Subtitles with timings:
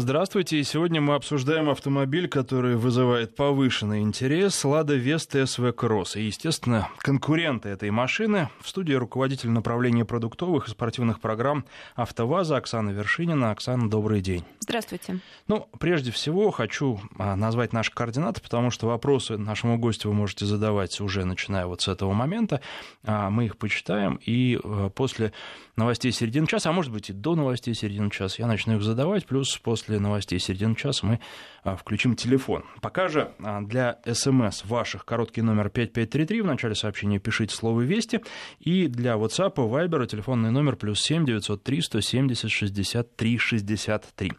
[0.00, 0.64] Здравствуйте.
[0.64, 4.64] Сегодня мы обсуждаем автомобиль, который вызывает повышенный интерес.
[4.64, 6.16] Лада Веста СВ Кросс.
[6.16, 8.48] И, естественно, конкуренты этой машины.
[8.62, 11.66] В студии руководитель направления продуктовых и спортивных программ
[11.96, 13.50] «АвтоВАЗа» Оксана Вершинина.
[13.50, 14.42] Оксана, добрый день.
[14.60, 15.18] Здравствуйте.
[15.48, 20.46] Ну, прежде всего, хочу а, назвать наши координаты, потому что вопросы нашему гостю вы можете
[20.46, 22.60] задавать уже начиная вот с этого момента.
[23.02, 25.32] А, мы их почитаем, и а, после
[25.76, 29.26] новостей середины часа, а может быть и до новостей середины часа, я начну их задавать,
[29.26, 31.20] плюс после новостей середины часа мы
[31.62, 32.64] а, включим телефон.
[32.80, 38.20] Пока же а, для смс ваших короткий номер 5533, в начале сообщения пишите слово «Вести»,
[38.58, 44.32] и для WhatsApp, Viber телефонный номер плюс 7 903 170 63 63.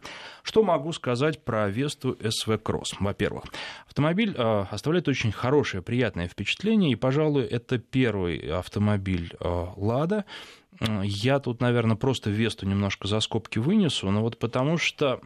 [0.44, 2.96] Что могу сказать про Весту СВ Кросс?
[3.00, 3.44] Во-первых,
[3.88, 10.26] автомобиль а, оставляет очень хорошее, приятное впечатление, и, пожалуй, это первый автомобиль Лада,
[11.04, 15.22] я тут, наверное, просто Весту немножко за скобки вынесу, но вот потому что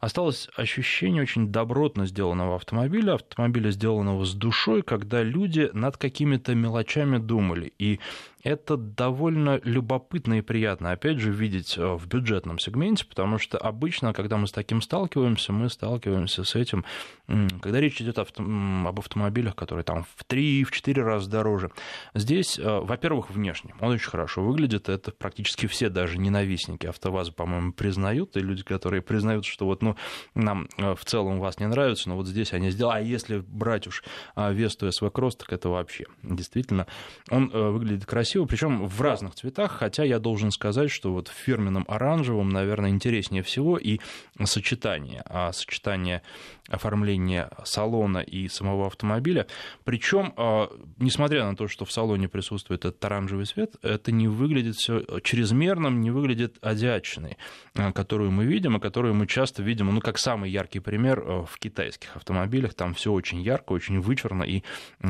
[0.00, 7.18] осталось ощущение очень добротно сделанного автомобиля, автомобиля, сделанного с душой, когда люди над какими-то мелочами
[7.18, 7.72] думали.
[7.78, 8.00] И
[8.44, 14.12] это довольно любопытно и приятно, опять же, видеть э, в бюджетном сегменте, потому что обычно,
[14.12, 16.84] когда мы с таким сталкиваемся, мы сталкиваемся с этим,
[17.26, 21.70] когда речь идет об автомобилях, которые там в 3-4 раза дороже.
[22.14, 27.72] Здесь, э, во-первых, внешне он очень хорошо выглядит, это практически все даже ненавистники АвтоВАЗа, по-моему,
[27.72, 29.87] признают, и люди, которые признают, что вот, ну,
[30.34, 33.86] нам э, в целом вас не нравится, но вот здесь они сделали, а если брать
[33.86, 34.02] уж
[34.36, 36.86] Весту СВ Кросс, так это вообще, действительно,
[37.30, 41.32] он выглядит красиво, красиво, причем в разных цветах, хотя я должен сказать, что вот в
[41.32, 44.00] фирменном оранжевом, наверное, интереснее всего и
[44.44, 46.22] сочетание, а сочетание
[46.68, 49.46] оформления салона и самого автомобиля.
[49.84, 54.76] Причем, а, несмотря на то, что в салоне присутствует этот оранжевый цвет, это не выглядит
[54.76, 57.38] все чрезмерным, не выглядит азиатчиной,
[57.74, 61.44] а, которую мы видим, и которую мы часто видим, ну, как самый яркий пример а,
[61.44, 62.74] в китайских автомобилях.
[62.74, 64.62] Там все очень ярко, очень вычурно, и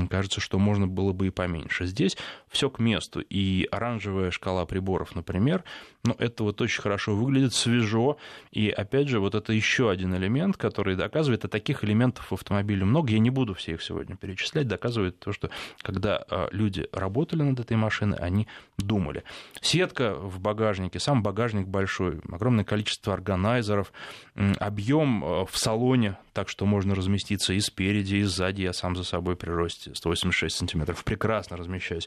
[0.09, 1.87] кажется, что можно было бы и поменьше.
[1.87, 2.17] Здесь
[2.49, 3.21] все к месту.
[3.21, 5.65] И оранжевая шкала приборов, например,
[6.05, 8.19] ну, это вот очень хорошо выглядит, свежо.
[8.51, 13.13] И, опять же, вот это еще один элемент, который доказывает, таких элементов в автомобиле много,
[13.13, 15.51] я не буду все их сегодня перечислять, доказывает то, что
[15.83, 19.25] когда а, люди работали над этой машиной, они думали.
[19.61, 23.93] Сетка в багажнике, сам багажник большой, огромное количество органайзеров,
[24.59, 28.63] объем а, в салоне, так что можно разместиться и спереди, и сзади.
[28.63, 32.07] Я сам за собой при росте 186 сантиметров прекрасно размещаюсь.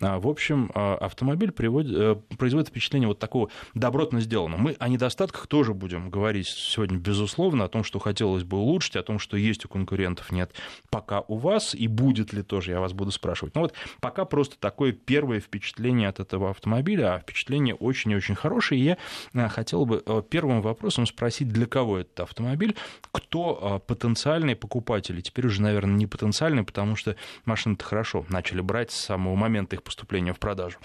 [0.00, 4.60] А, в общем, автомобиль приводит, э, производит впечатление вот такого добротно сделанного.
[4.60, 8.96] Мы о недостатках тоже будем говорить сегодня, безусловно, о том, что хотелось бы улучшить слушать
[8.96, 10.52] о том, что есть у конкурентов, нет.
[10.88, 13.54] Пока у вас, и будет ли тоже, я вас буду спрашивать.
[13.54, 18.34] Но вот пока просто такое первое впечатление от этого автомобиля, а впечатление очень и очень
[18.34, 18.80] хорошее.
[18.80, 18.98] И я
[19.34, 22.74] э, хотел бы э, первым вопросом спросить, для кого этот автомобиль,
[23.12, 25.20] кто э, потенциальные покупатели.
[25.20, 29.82] Теперь уже, наверное, не потенциальные, потому что машины-то хорошо начали брать с самого момента их
[29.82, 30.78] поступления в продажу.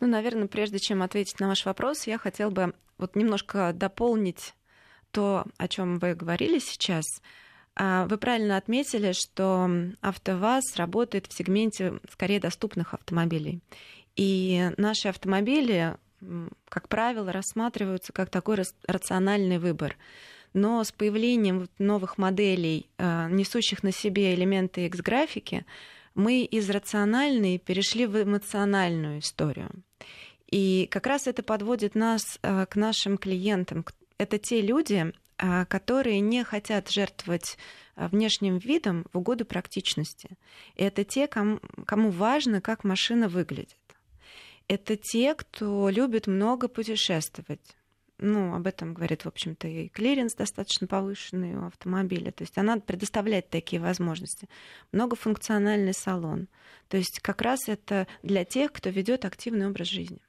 [0.00, 4.54] Ну, наверное, прежде чем ответить на ваш вопрос, я хотел бы вот немножко дополнить
[5.16, 7.06] то, о чем вы говорили сейчас,
[7.74, 9.66] а, вы правильно отметили, что
[10.02, 13.60] АвтоВАЗ работает в сегменте скорее доступных автомобилей.
[14.14, 15.96] И наши автомобили,
[16.68, 19.96] как правило, рассматриваются как такой рациональный выбор.
[20.52, 25.64] Но с появлением новых моделей, а, несущих на себе элементы X-графики,
[26.14, 29.70] мы из рациональной перешли в эмоциональную историю.
[30.50, 33.82] И как раз это подводит нас а, к нашим клиентам,
[34.18, 37.58] это те люди, а, которые не хотят жертвовать
[37.94, 40.30] а, внешним видом в угоду практичности.
[40.76, 43.76] это те, кому, кому важно, как машина выглядит.
[44.68, 47.76] Это те, кто любит много путешествовать.
[48.18, 52.32] Ну, об этом говорит, в общем-то, и клиренс достаточно повышенный у автомобиля.
[52.32, 54.48] То есть она предоставляет такие возможности.
[54.92, 56.48] Многофункциональный салон.
[56.88, 60.20] То есть как раз это для тех, кто ведет активный образ жизни.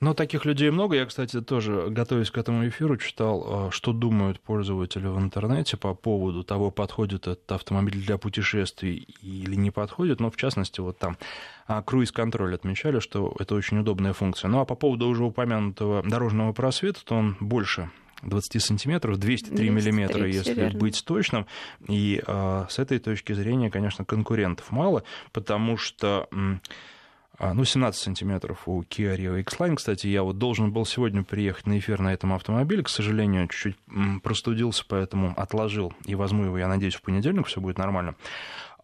[0.00, 0.96] Но таких людей много.
[0.96, 5.94] Я, кстати, тоже, готовясь к этому эфиру, читал, э, что думают пользователи в интернете по
[5.94, 10.18] поводу того, подходит этот автомобиль для путешествий или не подходит.
[10.18, 11.18] Но, в частности, вот там
[11.66, 14.48] а, круиз-контроль отмечали, что это очень удобная функция.
[14.48, 17.90] Ну, а по поводу уже упомянутого дорожного просвета, то он больше
[18.22, 20.78] 20 сантиметров, 203 миллиметра, если верно.
[20.78, 21.46] быть точным.
[21.88, 26.56] И э, с этой точки зрения, конечно, конкурентов мало, потому что а,
[27.40, 29.76] ну, 17 сантиметров у Kia Rio X-Line.
[29.76, 32.82] Кстати, я вот должен был сегодня приехать на эфир на этом автомобиле.
[32.82, 33.76] К сожалению, чуть-чуть
[34.22, 35.94] простудился, поэтому отложил.
[36.04, 38.14] И возьму его, я надеюсь, в понедельник все будет нормально.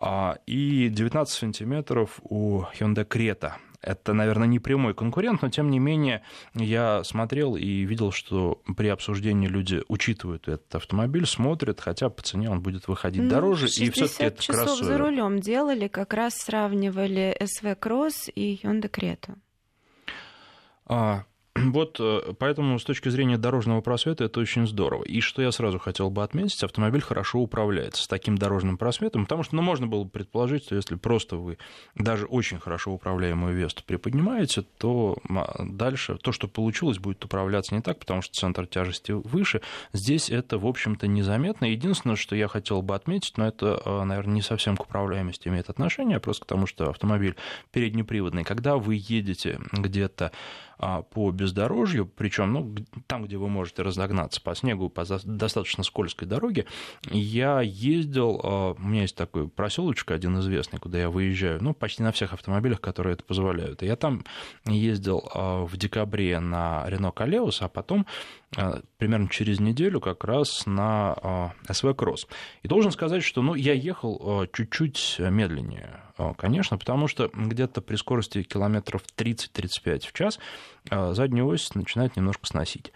[0.00, 5.78] А, и 19 сантиметров у Hyundai Creta это, наверное, не прямой конкурент, но тем не
[5.78, 6.23] менее
[6.55, 12.50] я смотрел и видел, что при обсуждении люди учитывают этот автомобиль, смотрят, хотя по цене
[12.50, 14.84] он будет выходить ну, дороже, и все-таки это часов кроссовер.
[14.84, 19.37] за рулем делали, как раз сравнивали SV Cross и Hyundai Creta.
[20.87, 21.25] А,
[21.73, 25.05] Вот э, поэтому с точки зрения дорожного просвета это очень здорово.
[25.05, 29.43] И что я сразу хотел бы отметить, автомобиль хорошо управляется с таким дорожным просветом, потому
[29.43, 31.58] что ну, можно было бы предположить, что если просто вы
[31.94, 35.19] даже очень хорошо управляемую Весту приподнимаете, то
[35.58, 39.61] дальше то, что получилось, будет управляться не так, потому что центр тяжести выше.
[39.93, 41.67] Здесь это, в общем-то, незаметно.
[41.67, 45.70] Единственное, что я хотел бы отметить, но это, э, наверное, не совсем к управляемости имеет
[45.70, 47.37] отношение, а просто к тому, что автомобиль
[47.73, 48.44] переднеприводный.
[48.44, 50.31] Когда вы едете где-то а,
[50.78, 52.75] по бездорожью, причем ну,
[53.06, 56.67] там, где вы можете разогнаться по снегу, по достаточно скользкой дороге,
[57.11, 62.02] я ездил, а, у меня есть такой проселочек один известный, куда я выезжаю, ну, почти
[62.02, 63.82] на всех автомобилях, которые это позволяют.
[63.82, 64.25] Я там
[64.67, 68.06] ездил а, в декабре на Рено Калеус, а потом
[68.96, 72.26] примерно через неделю как раз на СВ Кросс.
[72.62, 76.06] И должен сказать, что ну, я ехал чуть-чуть медленнее а,
[76.37, 80.39] конечно, потому что где-то при скорости километров 30-35 в час
[80.91, 82.93] а, заднюю ось начинает немножко сносить.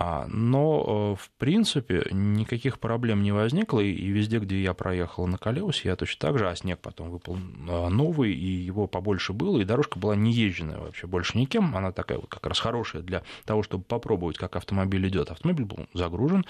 [0.00, 5.88] А, но, в принципе, никаких проблем не возникло, и везде, где я проехал на колесе,
[5.88, 9.98] я точно так же, а снег потом выпал новый, и его побольше было, и дорожка
[9.98, 13.82] была не езженная вообще больше никем, она такая вот как раз хорошая для того, чтобы
[13.82, 15.30] попробовать, как автомобиль идет.
[15.30, 16.44] Автомобиль был загружен,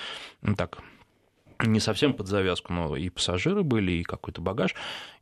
[0.56, 0.82] так
[1.66, 4.75] не совсем под завязку, но и пассажиры были, и какой-то багаж.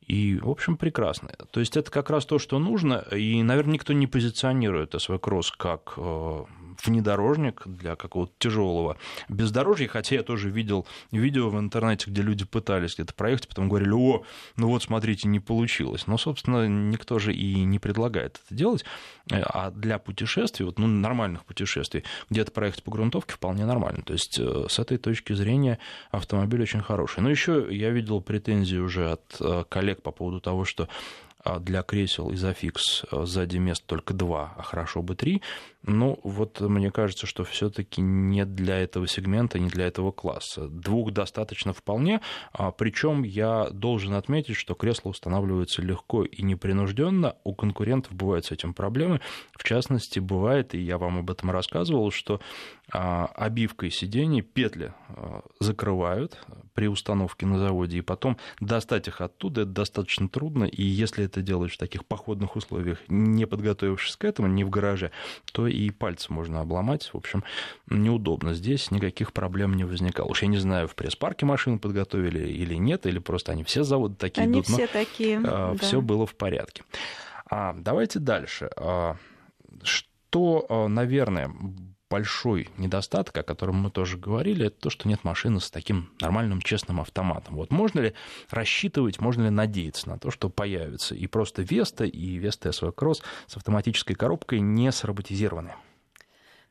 [0.07, 1.31] И, в общем, прекрасно.
[1.51, 3.05] То есть это как раз то, что нужно.
[3.13, 6.45] И, наверное, никто не позиционирует СВ Кросс как э,
[6.85, 8.97] внедорожник для какого-то тяжелого
[9.29, 13.93] бездорожья, хотя я тоже видел видео в интернете, где люди пытались где-то проехать, потом говорили,
[13.93, 14.25] о,
[14.57, 16.07] ну вот смотрите, не получилось.
[16.07, 18.85] Но, собственно, никто же и не предлагает это делать.
[19.31, 24.03] А для путешествий, вот, ну, нормальных путешествий, где-то проехать по грунтовке вполне нормально.
[24.03, 25.79] То есть э, с этой точки зрения
[26.11, 27.21] автомобиль очень хороший.
[27.21, 30.89] Но еще я видел претензии уже от э, коллег по поводу того, что
[31.61, 35.43] для кресел изофикс э, сзади мест только два, а хорошо бы три.
[35.87, 40.67] Ну, вот мне кажется, что все-таки не для этого сегмента, не для этого класса.
[40.67, 42.21] Двух достаточно вполне.
[42.53, 47.37] А, Причем я должен отметить, что кресло устанавливается легко и непринужденно.
[47.45, 49.21] У конкурентов бывают с этим проблемы.
[49.57, 52.41] В частности, бывает, и я вам об этом рассказывал, что а,
[52.93, 56.39] обивкой сидений петли а, закрывают
[56.75, 61.43] при установке на заводе, и потом достать их оттуда это достаточно трудно, и если это
[61.43, 65.11] делать в таких походных условиях, не подготовившись к этому, не в гараже,
[65.53, 67.11] то и пальцы можно обломать.
[67.13, 67.43] В общем,
[67.91, 68.55] неудобно.
[68.55, 70.29] Здесь никаких проблем не возникало.
[70.29, 74.15] Уж я не знаю, в пресс-парке машины подготовили или нет, или просто они все заводы
[74.15, 74.67] такие они идут.
[74.67, 75.39] все но такие.
[75.45, 75.79] А, да.
[75.79, 76.85] Все было в порядке.
[77.51, 78.71] А, давайте дальше.
[78.77, 79.17] А,
[79.83, 81.51] что, а, наверное,
[82.09, 86.63] большой недостаток, о котором мы тоже говорили, это то, что нет машины с таким нормальным,
[86.63, 87.57] честным автоматом.
[87.57, 88.15] Вот можно ли
[88.51, 93.23] рассчитывать, можно ли надеяться на то, что появится и просто Веста, и Веста SV Cross
[93.47, 95.75] с автоматической коробкой не сроботизированы?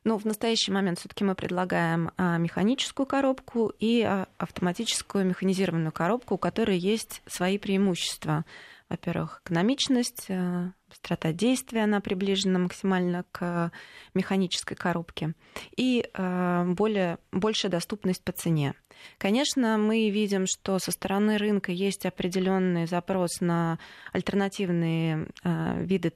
[0.04, 6.34] Ну, в настоящий момент все-таки мы предлагаем а, механическую коробку и а, автоматическую механизированную коробку,
[6.34, 8.44] у которой есть свои преимущества
[8.88, 13.72] во-первых, экономичность, э, быстрота действия, она приближена максимально к
[14.14, 15.34] механической коробке,
[15.76, 18.74] и э, более, большая доступность по цене.
[19.18, 23.78] Конечно, мы видим, что со стороны рынка есть определенный запрос на
[24.12, 26.12] альтернативные э, виды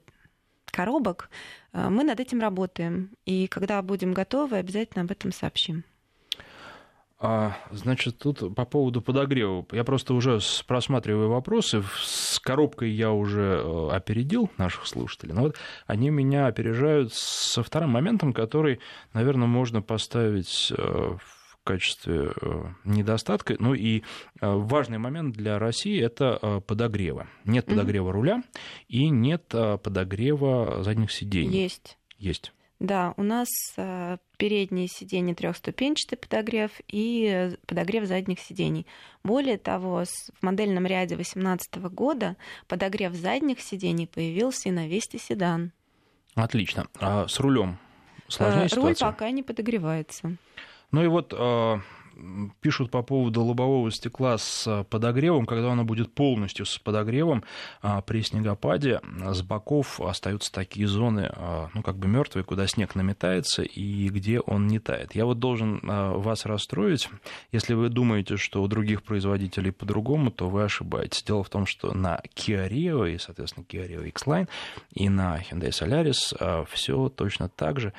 [0.65, 1.29] коробок.
[1.73, 5.83] Мы над этим работаем, и когда будем готовы, обязательно об этом сообщим.
[7.23, 9.63] А, значит, тут по поводу подогрева.
[9.71, 11.83] Я просто уже просматриваю вопросы.
[12.01, 15.35] С коробкой я уже э, опередил наших слушателей.
[15.35, 18.79] Но вот они меня опережают со вторым моментом, который,
[19.13, 23.55] наверное, можно поставить э, в качестве э, недостатка.
[23.59, 24.01] Ну и
[24.41, 27.27] важный момент для России– это подогрева.
[27.45, 28.13] Нет подогрева mm-hmm.
[28.13, 28.43] руля
[28.87, 31.61] и нет подогрева задних сидений.
[31.61, 31.99] Есть.
[32.17, 32.51] Есть.
[32.81, 33.47] Да, у нас
[33.77, 38.87] э, передние сиденья трехступенчатый подогрев и подогрев задних сидений.
[39.23, 45.73] Более того, в модельном ряде 2018 года подогрев задних сидений появился и на Весте седан.
[46.33, 46.87] Отлично.
[46.99, 47.77] А с рулем
[48.27, 49.11] сложнее Руль ситуация?
[49.11, 50.37] пока не подогревается.
[50.89, 51.35] Ну и вот
[52.61, 57.43] пишут по поводу лобового стекла с подогревом, когда оно будет полностью с подогревом
[57.81, 62.95] а, при снегопаде, с боков остаются такие зоны, а, ну, как бы мертвые, куда снег
[62.95, 65.15] наметается и где он не тает.
[65.15, 67.09] Я вот должен вас расстроить.
[67.51, 71.23] Если вы думаете, что у других производителей по-другому, то вы ошибаетесь.
[71.23, 74.47] Дело в том, что на Kia Rio и, соответственно, Kia Rio X-Line
[74.93, 77.93] и на Hyundai Solaris все точно так же.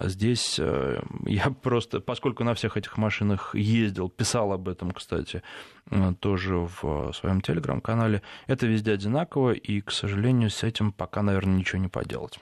[0.00, 5.42] Здесь э, я просто, поскольку на всех этих машинах ездил, писал об этом, кстати,
[5.90, 11.56] э, тоже в своем телеграм-канале, это везде одинаково, и, к сожалению, с этим пока, наверное,
[11.56, 12.38] ничего не поделать.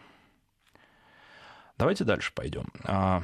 [1.78, 2.68] Давайте дальше пойдем.
[2.84, 3.22] А,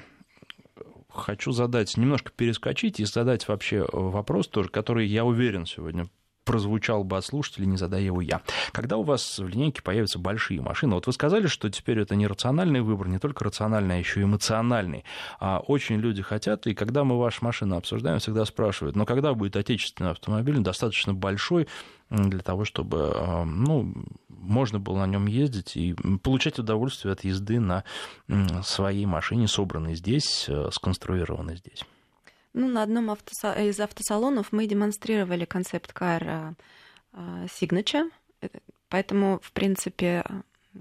[1.09, 6.09] хочу задать, немножко перескочить и задать вообще вопрос тоже, который, я уверен, сегодня
[6.45, 8.43] прозвучал бы от слушателей, не задая его я.
[8.73, 12.27] Когда у вас в линейке появятся большие машины, вот вы сказали, что теперь это не
[12.27, 15.05] рациональный выбор, не только рациональный, а еще и эмоциональный.
[15.39, 19.57] А очень люди хотят, и когда мы ваши машины обсуждаем, всегда спрашивают, но когда будет
[19.57, 21.69] отечественный автомобиль достаточно большой,
[22.11, 23.15] для того, чтобы
[23.47, 23.95] ну,
[24.29, 27.85] можно было на нем ездить и получать удовольствие от езды на
[28.65, 31.85] своей машине, собранной здесь, э, сконструированной здесь.
[32.53, 33.57] Ну, на одном автосал...
[33.59, 36.53] из автосалонов мы демонстрировали концепт-кар э,
[37.13, 38.11] э, Signature,
[38.89, 40.25] поэтому, в принципе,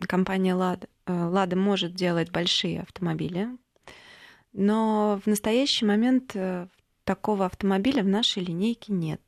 [0.07, 3.49] компания Lada, э, Lada может делать большие автомобили,
[4.51, 6.35] но в настоящий момент
[7.03, 9.21] такого автомобиля в нашей линейке нет.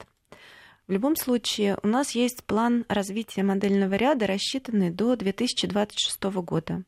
[0.88, 6.84] В любом случае, у нас есть план развития модельного ряда, рассчитанный до 2026 года.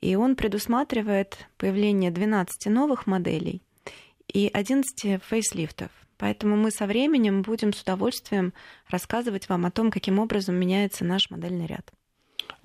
[0.00, 3.62] И он предусматривает появление 12 новых моделей–
[4.32, 5.90] и 11 фейслифтов.
[6.18, 8.52] Поэтому мы со временем будем с удовольствием
[8.88, 11.90] рассказывать вам о том, каким образом меняется наш модельный ряд.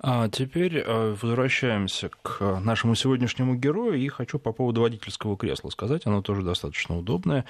[0.00, 6.06] А теперь э, возвращаемся к нашему сегодняшнему герою и хочу по поводу водительского кресла сказать.
[6.06, 7.44] Оно тоже достаточно удобное.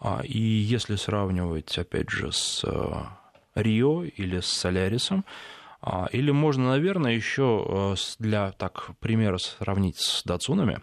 [0.00, 2.64] А, и если сравнивать, опять же, с
[3.54, 5.24] Рио или с Солярисом,
[5.80, 10.80] а, или можно, наверное, еще э, для так примера сравнить с Датсунами,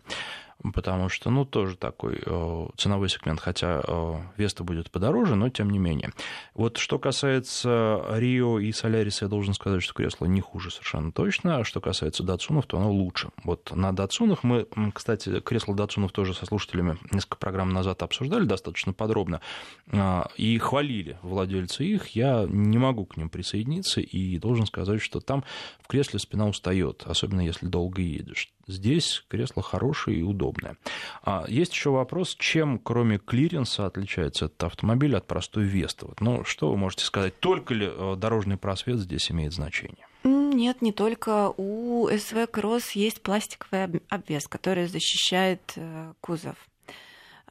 [0.73, 5.69] потому что, ну, тоже такой э, ценовой сегмент, хотя э, Веста будет подороже, но тем
[5.69, 6.11] не менее.
[6.53, 11.57] Вот что касается Рио и Соляриса, я должен сказать, что кресло не хуже совершенно точно,
[11.57, 13.29] а что касается Датсунов, то оно лучше.
[13.43, 18.93] Вот на Датсунах мы, кстати, кресло Датсунов тоже со слушателями несколько программ назад обсуждали достаточно
[18.93, 19.41] подробно
[19.87, 22.09] э, и хвалили владельцы их.
[22.09, 25.43] Я не могу к ним присоединиться и должен сказать, что там
[25.81, 28.51] в кресле спина устает, особенно если долго едешь.
[28.69, 30.77] Здесь кресло хорошее и удобное.
[31.23, 36.05] А есть еще вопрос, чем, кроме клиренса, отличается этот автомобиль от простой Весты?
[36.05, 37.39] Вот, ну, что вы можете сказать?
[37.39, 40.05] Только ли э, дорожный просвет здесь имеет значение?
[40.23, 41.51] Нет, не только.
[41.57, 46.55] У СВ Кросс есть пластиковый обвес, который защищает э, кузов.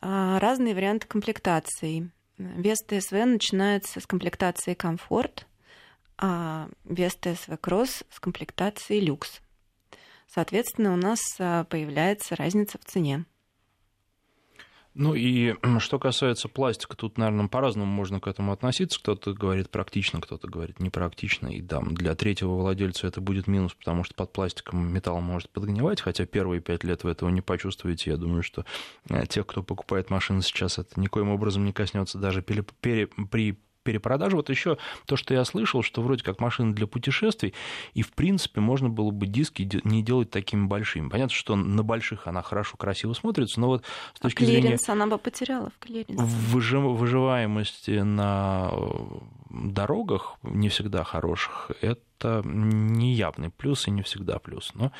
[0.00, 2.10] А, разные варианты комплектации.
[2.38, 5.48] Веста СВ начинается с комплектации комфорт,
[6.16, 9.40] а Веста СВ Кросс с комплектации люкс
[10.32, 13.24] соответственно, у нас а, появляется разница в цене.
[14.98, 18.98] Ну и что касается пластика, тут, наверное, по-разному можно к этому относиться.
[18.98, 21.46] Кто-то говорит практично, кто-то говорит непрактично.
[21.46, 26.00] И да, для третьего владельца это будет минус, потому что под пластиком металл может подгнивать,
[26.00, 28.10] хотя первые пять лет вы этого не почувствуете.
[28.10, 28.64] Я думаю, что
[29.08, 33.56] э, тех, кто покупает машины сейчас, это никоим образом не коснется даже при
[33.88, 34.36] перепродажи.
[34.36, 34.76] Вот еще
[35.06, 37.54] то, что я слышал, что вроде как машина для путешествий,
[37.94, 41.08] и в принципе можно было бы диски не делать такими большими.
[41.08, 45.02] Понятно, что на больших она хорошо, красиво смотрится, но вот с точки а клиренс зрения...
[45.02, 46.22] она бы потеряла в клиренсе.
[46.22, 48.86] Выживаемости на э,
[49.48, 54.72] дорогах не всегда хороших, это не явный плюс и не всегда плюс.
[54.74, 54.92] Но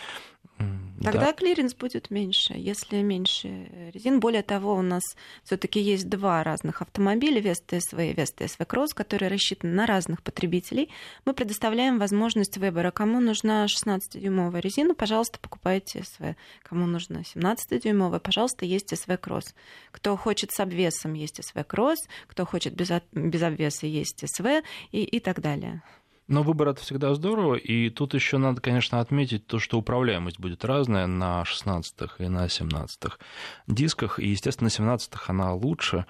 [1.03, 1.33] Тогда да.
[1.33, 4.19] клиренс будет меньше, если меньше резин.
[4.19, 5.03] Более того, у нас
[5.45, 10.23] все-таки есть два разных автомобиля, Веста SW и Веста SW Cross, которые рассчитаны на разных
[10.23, 10.91] потребителей.
[11.25, 12.91] Мы предоставляем возможность выбора.
[12.91, 16.35] Кому нужна 16-дюймовая резина, пожалуйста, покупайте SW.
[16.63, 19.55] Кому нужна 17-дюймовая, пожалуйста, есть SW Cross.
[19.93, 22.09] Кто хочет с обвесом, есть SW Cross.
[22.27, 25.83] Кто хочет без, без обвеса, есть SW и, и так далее.
[26.29, 30.63] Но выбор это всегда здорово, и тут еще надо, конечно, отметить то, что управляемость будет
[30.63, 33.17] разная на 16-х и на 17-х
[33.67, 36.05] дисках, и, естественно, на 17-х она лучше,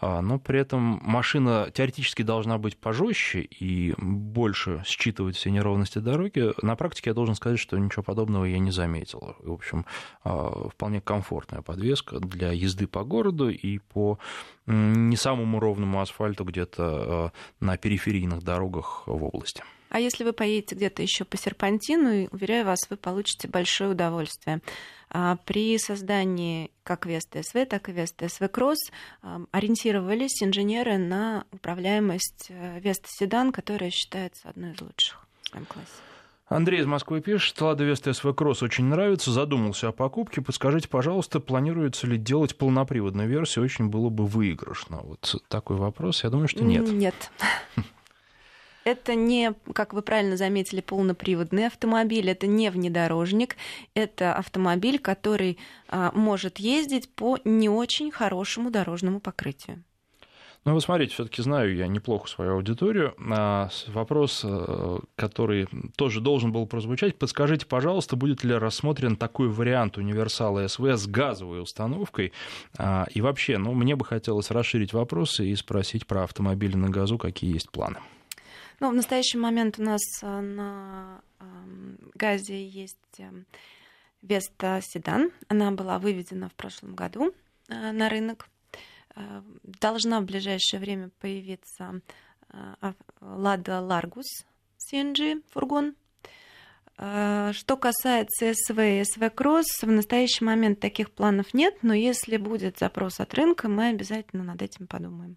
[0.00, 6.52] но при этом машина теоретически должна быть пожестче и больше считывать все неровности дороги.
[6.62, 9.36] На практике я должен сказать, что ничего подобного я не заметил.
[9.40, 9.84] В общем,
[10.24, 14.18] а, вполне комфортная подвеска для езды по городу и по
[14.66, 19.62] не самому ровному асфальту где-то а, на периферийных дорогах в области.
[19.92, 24.62] А если вы поедете где-то еще по серпантину, уверяю вас, вы получите большое удовольствие.
[25.10, 28.78] А при создании как Веста СВ, так и Веста СВ Кросс
[29.50, 35.90] ориентировались инженеры на управляемость э, Веста Седан, которая считается одной из лучших в своем классе.
[36.46, 40.40] Андрей из Москвы пишет, Лада Веста СВ Кросс очень нравится, задумался о покупке.
[40.40, 43.66] Подскажите, пожалуйста, планируется ли делать полноприводную версию?
[43.66, 45.00] Очень было бы выигрышно.
[45.02, 46.24] Вот такой вопрос.
[46.24, 46.90] Я думаю, что нет.
[46.90, 47.30] Нет.
[48.84, 53.56] Это не, как вы правильно заметили, полноприводный автомобиль, это не внедорожник,
[53.94, 55.58] это автомобиль, который
[55.88, 59.82] а, может ездить по не очень хорошему дорожному покрытию.
[60.64, 63.14] Ну, вы смотрите, все-таки знаю я неплохо свою аудиторию.
[63.30, 67.18] А, вопрос, э, который тоже должен был прозвучать.
[67.18, 72.32] Подскажите, пожалуйста, будет ли рассмотрен такой вариант универсала СВ с газовой установкой?
[72.78, 77.18] А, и вообще, ну, мне бы хотелось расширить вопросы и спросить про автомобили на газу,
[77.18, 77.98] какие есть планы.
[78.82, 81.22] Ну, в настоящий момент у нас э, на
[82.16, 83.30] газе есть э,
[84.22, 85.30] Веста Седан.
[85.46, 87.32] Она была выведена в прошлом году
[87.68, 88.48] на рынок.
[89.14, 92.00] Э, должна в ближайшее время появиться
[92.48, 94.26] э, Лада Ларгус
[94.92, 95.94] CNG фургон.
[96.98, 102.36] Э, что касается СВ и СВ Кросс, в настоящий момент таких планов нет, но если
[102.36, 105.36] будет запрос от рынка, мы обязательно над этим подумаем.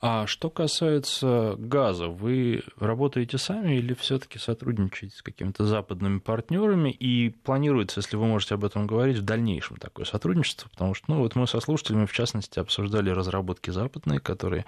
[0.00, 7.30] А что касается газа, вы работаете сами или все-таки сотрудничаете с какими-то западными партнерами и
[7.30, 10.68] планируется, если вы можете об этом говорить, в дальнейшем такое сотрудничество?
[10.68, 14.66] Потому что ну, вот мы со слушателями, в частности, обсуждали разработки западные, которые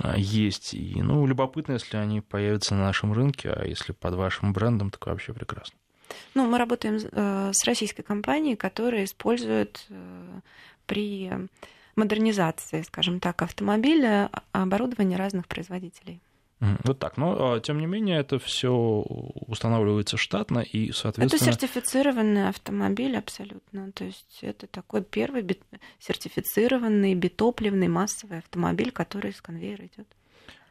[0.00, 0.72] а, есть.
[0.74, 5.04] И ну, любопытно, если они появятся на нашем рынке, а если под вашим брендом, так
[5.06, 5.76] вообще прекрасно.
[6.34, 10.40] Ну, мы работаем э, с российской компанией, которая использует э,
[10.86, 11.30] при
[11.96, 16.20] модернизации, скажем так, автомобиля, оборудования разных производителей.
[16.84, 17.16] Вот так.
[17.16, 21.50] Но, а, тем не менее, это все устанавливается штатно и, соответственно...
[21.50, 23.92] Это сертифицированный автомобиль абсолютно.
[23.92, 25.46] То есть это такой первый
[25.98, 30.06] сертифицированный битопливный массовый автомобиль, который с конвейера идет.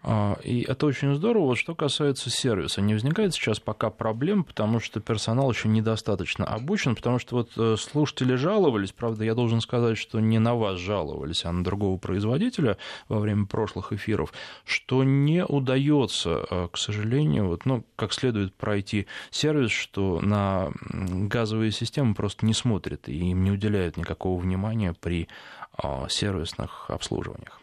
[0.02, 1.48] А, и это очень здорово.
[1.48, 6.96] Вот что касается сервиса, не возникает сейчас пока проблем, потому что персонал еще недостаточно обучен,
[6.96, 11.44] потому что вот э, слушатели жаловались, правда, я должен сказать, что не на вас жаловались,
[11.44, 12.78] а на другого производителя
[13.10, 14.32] во время прошлых эфиров,
[14.64, 21.72] что не удается, э, к сожалению, вот, ну, как следует пройти сервис, что на газовые
[21.72, 25.28] системы просто не смотрят и им не уделяют никакого внимания при
[25.74, 27.60] а, сервисных обслуживаниях.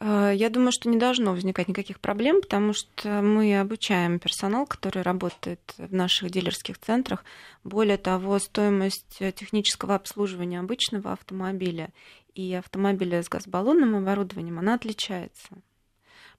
[0.00, 5.02] Э, я думаю, что не должно возникать никаких проблем, потому что мы обучаем персонал, который
[5.02, 7.24] работает в наших дилерских центрах.
[7.64, 11.90] Более того, стоимость технического обслуживания обычного автомобиля
[12.34, 15.48] и автомобиля с газбаллонным оборудованием, она отличается.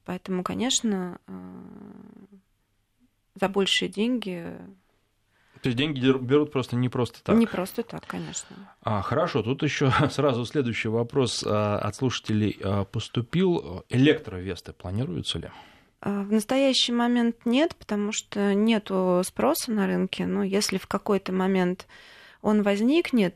[0.04, 1.32] Поэтому, конечно, э,
[3.34, 4.56] за большие деньги
[5.62, 7.36] то есть деньги берут просто не просто так.
[7.36, 8.56] Не просто так, конечно.
[8.82, 13.84] А, хорошо, тут еще сразу следующий вопрос а, от слушателей а, поступил.
[13.88, 15.50] Электровесты планируются ли?
[16.00, 18.90] А, в настоящий момент нет, потому что нет
[19.24, 20.26] спроса на рынке.
[20.26, 21.86] Но если в какой-то момент
[22.40, 23.34] он возникнет,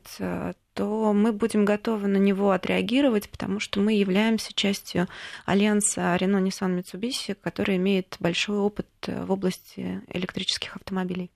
[0.74, 5.08] то мы будем готовы на него отреагировать, потому что мы являемся частью
[5.44, 11.30] альянса Renault Nissan Mitsubishi, который имеет большой опыт в области электрических автомобилей.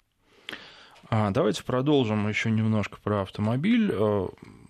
[1.09, 3.91] А, давайте продолжим еще немножко про автомобиль.
[3.93, 4.29] Э,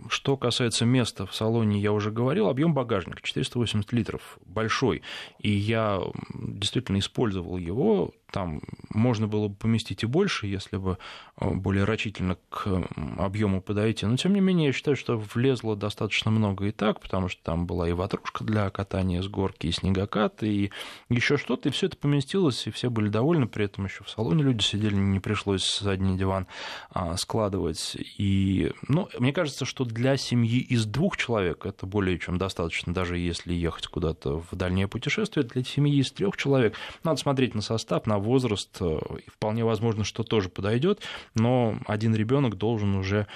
[0.09, 5.03] что касается места в салоне, я уже говорил, объем багажника 480 литров, большой.
[5.39, 6.01] И я
[6.35, 10.99] действительно использовал его там можно было бы поместить и больше, если бы
[11.41, 14.05] э, более рачительно к объему подойти.
[14.05, 17.67] Но, тем не менее, я считаю, что влезло достаточно много и так, потому что там
[17.67, 20.71] была и ватрушка для катания с горки, и снегокат, и
[21.09, 24.43] еще что-то, и все это поместилось, и все были довольны, при этом еще в салоне
[24.43, 26.47] люди сидели, не пришлось задний диван
[26.91, 27.97] а, складывать.
[28.19, 33.17] И, ну, мне кажется, что для семьи из двух человек это более чем достаточно, даже
[33.17, 35.47] если ехать куда-то в дальнее путешествие.
[35.47, 40.23] Для семьи из трех человек надо смотреть на состав, на возраст, э, вполне возможно, что
[40.23, 41.01] тоже подойдет,
[41.35, 43.27] но один ребенок должен уже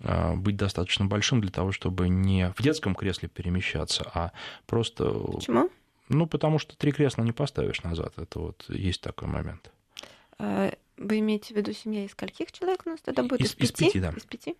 [0.00, 4.32] э, быть достаточно большим для того, чтобы не в детском кресле перемещаться, а
[4.66, 5.10] просто...
[5.10, 5.70] Почему?
[6.08, 8.14] Ну, потому что три кресла не поставишь назад.
[8.16, 9.70] Это вот есть такой момент.
[10.38, 13.40] А, вы имеете в виду семья из скольких человек у нас тогда будет?
[13.40, 13.86] Из, из, пяти?
[13.86, 14.10] из пяти, да.
[14.16, 14.56] Из пяти?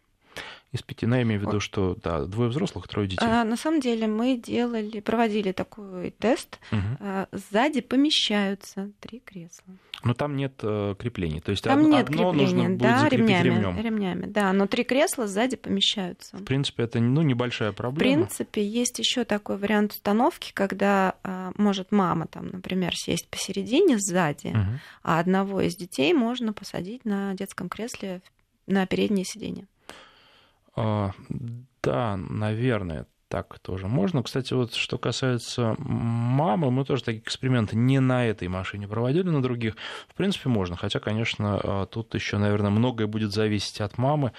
[0.72, 3.26] Из пяти, но я имею в виду, что да, двое взрослых, трое детей.
[3.26, 6.60] А, на самом деле мы делали, проводили такой тест.
[6.70, 6.80] Угу.
[7.00, 9.64] А, сзади помещаются три кресла.
[10.04, 11.40] Но там нет э, креплений.
[11.40, 13.84] То есть там од- нет одно крепления, нужно будет да, закрепить ремнями, ремнем.
[13.84, 14.26] ремнями.
[14.26, 16.36] Да, но три кресла сзади помещаются.
[16.36, 18.24] В принципе, это ну, небольшая В проблема.
[18.26, 24.48] принципе, есть еще такой вариант установки, когда а, может мама, там, например, сесть посередине сзади,
[24.54, 24.80] Мгм.
[25.02, 28.20] а одного из детей можно посадить на детском кресле
[28.68, 29.66] на переднее сиденье.
[30.80, 31.12] А,
[31.82, 34.22] да, наверное, так тоже можно.
[34.24, 39.40] Кстати, вот что касается мамы, мы тоже такие эксперименты не на этой машине проводили, на
[39.40, 39.76] других.
[40.08, 40.76] В принципе, можно.
[40.76, 44.32] Хотя, конечно, а, тут еще, наверное, многое будет зависеть от мамы,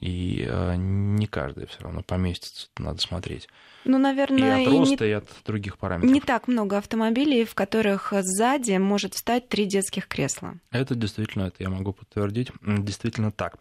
[0.00, 2.68] и а, не каждая все равно поместится.
[2.78, 3.46] Надо смотреть.
[3.84, 6.10] Ну, И наверное, от и не роста, и от других параметров.
[6.10, 10.54] Не так много автомобилей, в которых сзади может встать три детских кресла.
[10.70, 13.58] Это действительно, это я могу подтвердить, действительно так.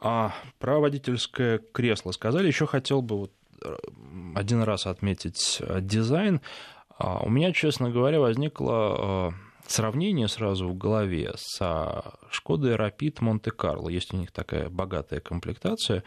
[0.00, 2.46] А, про водительское кресло сказали.
[2.46, 3.32] Еще хотел бы вот
[3.62, 3.76] э,
[4.34, 6.40] один раз отметить э, дизайн.
[6.98, 9.30] А, У меня, честно говоря, возникло э,
[9.66, 13.90] сравнение сразу в голове со Шкодой Rapid Монте-Карло.
[13.90, 16.02] Есть у них такая богатая комплектация.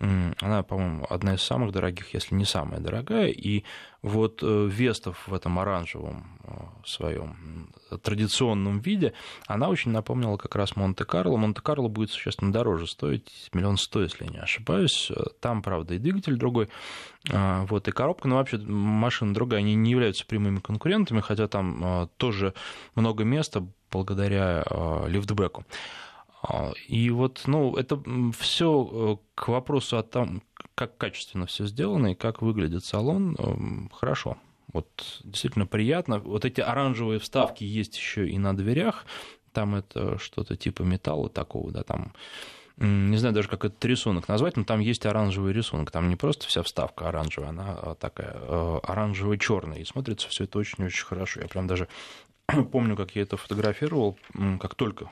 [0.00, 3.28] Она, по-моему, одна из самых дорогих, если не самая дорогая.
[3.28, 3.64] И
[4.00, 6.50] вот э, Вестов в этом оранжевом э,
[6.86, 9.12] своем традиционном виде,
[9.48, 11.36] она очень напомнила как раз Монте-Карло.
[11.36, 15.10] Монте-Карло будет существенно дороже стоить, миллион сто, если я не ошибаюсь.
[15.40, 16.68] Там, правда, и двигатель другой,
[17.28, 22.54] вот, и коробка, но вообще машина другая, они не являются прямыми конкурентами, хотя там тоже
[22.94, 24.64] много места благодаря
[25.08, 25.64] лифтбеку.
[26.42, 28.00] А, И вот, ну, это
[28.38, 30.42] все к вопросу о том,
[30.74, 34.38] как качественно все сделано и как выглядит салон, м, хорошо.
[34.72, 36.18] Вот действительно приятно.
[36.18, 39.06] Вот эти оранжевые вставки есть еще и на дверях.
[39.52, 42.12] Там это что-то типа металла такого, да, там
[42.80, 45.90] не знаю даже, как этот рисунок назвать, но там есть оранжевый рисунок.
[45.90, 49.78] Там не просто вся вставка оранжевая, она а, такая э, оранжево-черная.
[49.78, 51.40] И смотрится все это очень-очень хорошо.
[51.40, 51.88] Я прям даже
[52.72, 54.16] помню, как я это фотографировал,
[54.58, 55.10] как только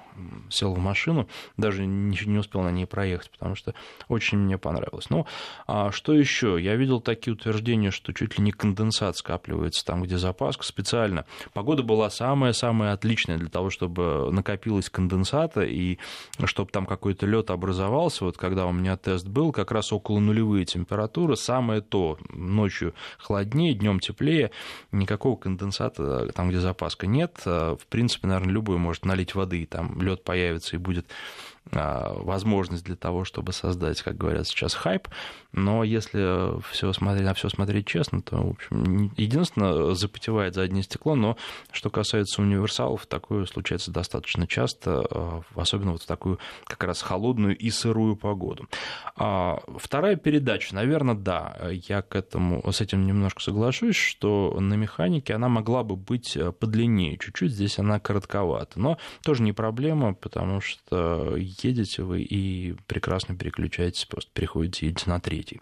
[0.49, 3.75] сел в машину, даже не не успел на ней проехать, потому что
[4.09, 5.11] очень мне понравилось.
[5.11, 5.27] Ну,
[5.67, 6.57] а что еще?
[6.59, 11.27] Я видел такие утверждения, что чуть ли не конденсат скапливается там, где запаска специально.
[11.53, 15.99] Погода была самая-самая отличная для того, чтобы накопилось конденсата и
[16.45, 18.25] чтобы там какой-то лед образовался.
[18.25, 22.19] Вот когда у меня тест был, как раз около нулевые температуры, самое то.
[22.31, 24.53] Ночью холоднее, днем теплее,
[24.91, 27.26] никакого конденсата там, где запаска нет.
[27.45, 31.07] В принципе, наверное, любой может налить воды, и там лед появится и будет
[31.73, 35.09] возможность для того, чтобы создать, как говорят сейчас, хайп.
[35.53, 41.15] Но если все смотреть, на все смотреть честно, то, в общем, единственное, запотевает заднее стекло,
[41.15, 41.37] но
[41.73, 47.57] что касается универсалов, такое случается достаточно часто, а, особенно вот в такую как раз холодную
[47.57, 48.69] и сырую погоду.
[49.17, 51.57] А Вторая передача, наверное, да,
[51.89, 57.19] я к этому, с этим немножко соглашусь, что на механике она могла бы быть подлиннее
[57.19, 64.05] чуть-чуть, здесь она коротковата, но тоже не проблема, потому что едете вы и прекрасно переключаетесь,
[64.05, 65.61] просто переходите, едете на третий.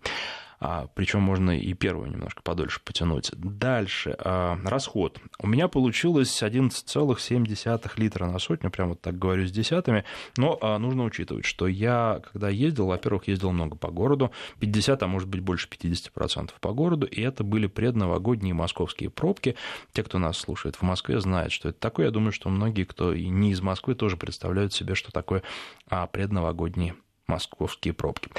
[0.66, 3.31] А, причем можно и первую немножко подольше потянуть.
[3.35, 4.16] Дальше.
[4.18, 5.20] А, расход.
[5.38, 10.05] У меня получилось 11,7 литра на сотню, прям вот так говорю с десятыми,
[10.38, 15.07] но а, нужно учитывать, что я, когда ездил, во-первых, ездил много по городу, 50, а
[15.07, 19.57] может быть больше 50% по городу, и это были предновогодние московские пробки.
[19.92, 22.07] Те, кто нас слушает в Москве, знают, что это такое.
[22.07, 25.42] Я думаю, что многие, кто и не из Москвы, тоже представляют себе, что такое
[25.90, 26.94] а, предновогодние
[27.27, 28.31] московские пробки.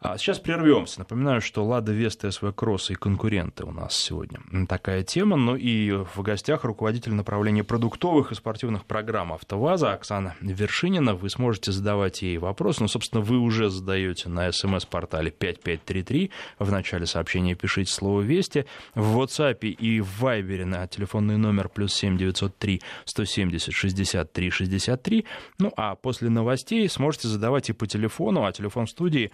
[0.00, 1.00] А сейчас прервемся.
[1.00, 5.36] Напоминаю, что Лада Веста, СВ Кросс и конкуренты у нас сегодня такая тема.
[5.36, 11.14] Ну и в гостях руководитель направления продуктовых и спортивных программ «АвтоВАЗа» Оксана Вершинина.
[11.14, 12.82] Вы сможете задавать ей вопросы.
[12.82, 16.30] Ну, собственно, вы уже задаете на смс-портале 5533.
[16.58, 18.66] В начале сообщения пишите слово «Вести».
[18.94, 25.24] В WhatsApp и в Viber на телефонный номер плюс 7903 170 63 63.
[25.58, 29.30] Ну, а после новостей сможете задавать и по телефону а телефон студии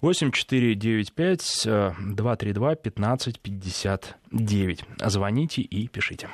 [0.00, 1.66] 8495
[2.14, 4.84] 232 1559.
[5.06, 6.28] Звоните и пишите.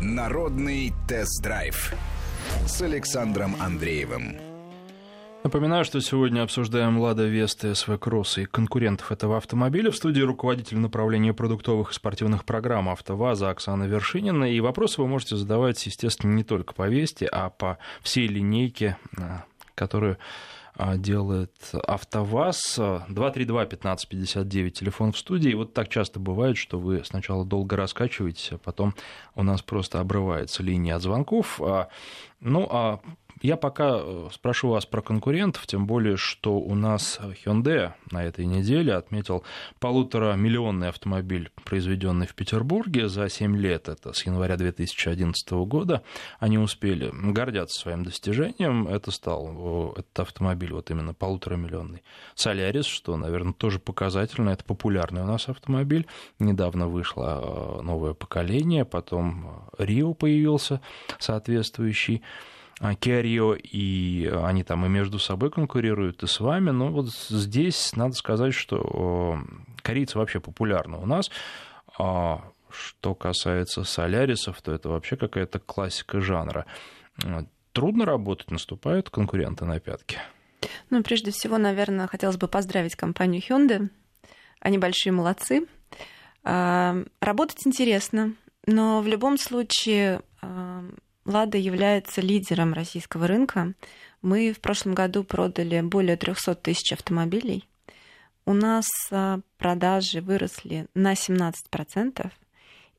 [0.00, 1.92] Народный тест-драйв
[2.66, 4.53] с Александром Андреевым.
[5.44, 9.90] Напоминаю, что сегодня обсуждаем «Лада Веста», СВ Кросс и конкурентов этого автомобиля.
[9.90, 14.50] В студии руководитель направления продуктовых и спортивных программ «АвтоВАЗа» Оксана Вершинина.
[14.50, 18.96] И вопросы вы можете задавать, естественно, не только по Весте, а по всей линейке,
[19.74, 20.16] которую
[20.96, 22.78] делает АвтоВАЗ.
[23.10, 25.50] 232-1559, телефон в студии.
[25.50, 28.94] И вот так часто бывает, что вы сначала долго раскачиваетесь, а потом
[29.34, 31.60] у нас просто обрывается линия от звонков.
[32.40, 33.00] Ну, а
[33.44, 38.46] Я пока э, спрошу вас про конкурентов, тем более, что у нас Hyundai на этой
[38.46, 39.44] неделе отметил
[39.80, 46.02] полутора миллионный автомобиль, произведенный в Петербурге за 7 лет, это с января 2011 года.
[46.38, 48.88] Они успели гордятся своим достижением.
[48.88, 52.02] Это стал этот автомобиль вот именно полуторамиллионный.
[52.34, 56.06] Солярис, что, наверное, тоже показательно, это популярный у нас автомобиль.
[56.38, 60.80] Недавно вышло э, новое поколение, потом Рио появился
[61.18, 62.22] соответствующий.
[62.80, 66.70] Kia Rio, и они там и между собой конкурируют, и с вами.
[66.70, 69.38] Но вот здесь надо сказать, что
[69.82, 71.30] корейцы вообще популярны у нас.
[71.98, 76.66] А что касается солярисов, то это вообще какая-то классика жанра.
[77.72, 80.18] Трудно работать, наступают конкуренты на пятки.
[80.90, 83.88] Ну, прежде всего, наверное, хотелось бы поздравить компанию Hyundai.
[84.60, 85.66] Они большие молодцы.
[86.42, 88.34] А, работать интересно,
[88.66, 90.84] но в любом случае а,
[91.24, 93.72] Лада является лидером российского рынка.
[94.22, 97.66] Мы в прошлом году продали более 300 тысяч автомобилей.
[98.46, 102.30] У нас а, продажи выросли на 17%,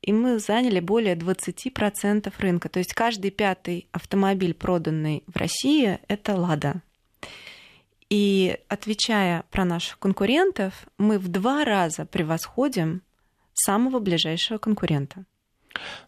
[0.01, 2.69] и мы заняли более 20% рынка.
[2.69, 6.81] То есть каждый пятый автомобиль, проданный в России, это «Лада».
[8.09, 13.01] И отвечая про наших конкурентов, мы в два раза превосходим
[13.53, 15.25] самого ближайшего конкурента.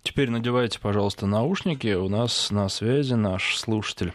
[0.04, 1.94] Теперь надевайте, пожалуйста, наушники.
[1.94, 4.14] У нас на связи наш слушатель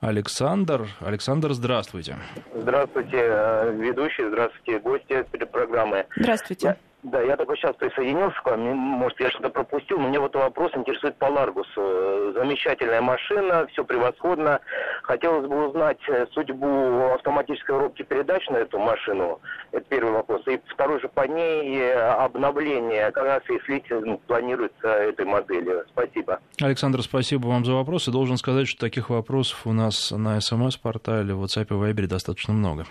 [0.00, 0.88] Александр.
[1.00, 2.16] Александр, здравствуйте.
[2.54, 6.06] Здравствуйте, э, ведущий, здравствуйте, гости программы.
[6.16, 6.76] Здравствуйте.
[7.04, 8.60] Да, я только сейчас присоединился к вам.
[8.60, 12.32] Может, я что-то пропустил, но мне вот вопрос интересует по Ларгусу.
[12.32, 14.60] Замечательная машина, все превосходно.
[15.02, 19.38] Хотелось бы узнать э, судьбу автоматической коробки передач на эту машину.
[19.72, 20.46] Это первый вопрос.
[20.46, 25.84] И второй же по ней э, обновление, как раз если ну, планируется этой модели.
[25.90, 26.40] Спасибо.
[26.62, 28.08] Александр, спасибо вам за вопрос.
[28.08, 32.54] И должен сказать, что таких вопросов у нас на СМС-портале, в WhatsApp и Viber достаточно
[32.54, 32.86] много.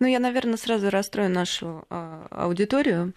[0.00, 3.12] Ну, я, наверное, сразу расстрою нашу а, аудиторию.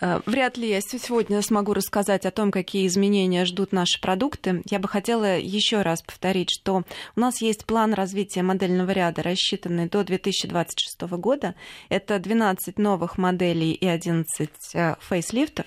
[0.00, 4.62] Э, вряд ли я сегодня смогу рассказать о том, какие изменения ждут наши продукты.
[4.68, 6.82] Я бы хотела еще раз повторить, что
[7.16, 11.54] у нас есть план развития модельного ряда, рассчитанный до 2026 года.
[11.88, 15.66] Это 12 новых моделей и 11 э, фейслифтов.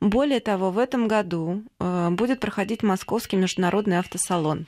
[0.00, 4.66] Более того, в этом году э, будет проходить Московский международный автосалон.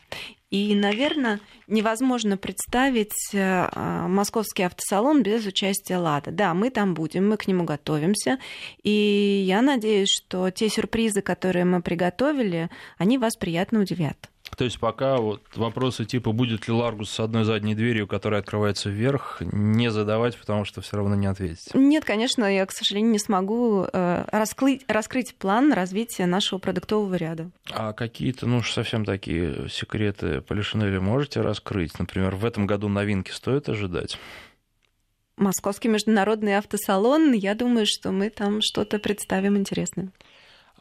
[0.50, 3.68] И, наверное, невозможно представить э,
[4.08, 6.30] московский автосалон без участия Лада.
[6.30, 8.38] Да, мы там будем, мы к нему готовимся.
[8.82, 14.30] И я надеюсь, что те сюрпризы, которые мы приготовили, они вас приятно удивят.
[14.56, 18.90] То есть пока вот вопросы типа будет ли Ларгус с одной задней дверью, которая открывается
[18.90, 21.70] вверх, не задавать, потому что все равно не ответите.
[21.74, 27.50] Нет, конечно, я, к сожалению, не смогу э, раскрыть, раскрыть план развития нашего продуктового ряда.
[27.70, 31.98] А какие-то, ну уж совсем такие секреты Полишинеля можете раскрыть?
[31.98, 34.18] Например, в этом году новинки стоит ожидать?
[35.36, 40.10] Московский международный автосалон, я думаю, что мы там что-то представим интересное.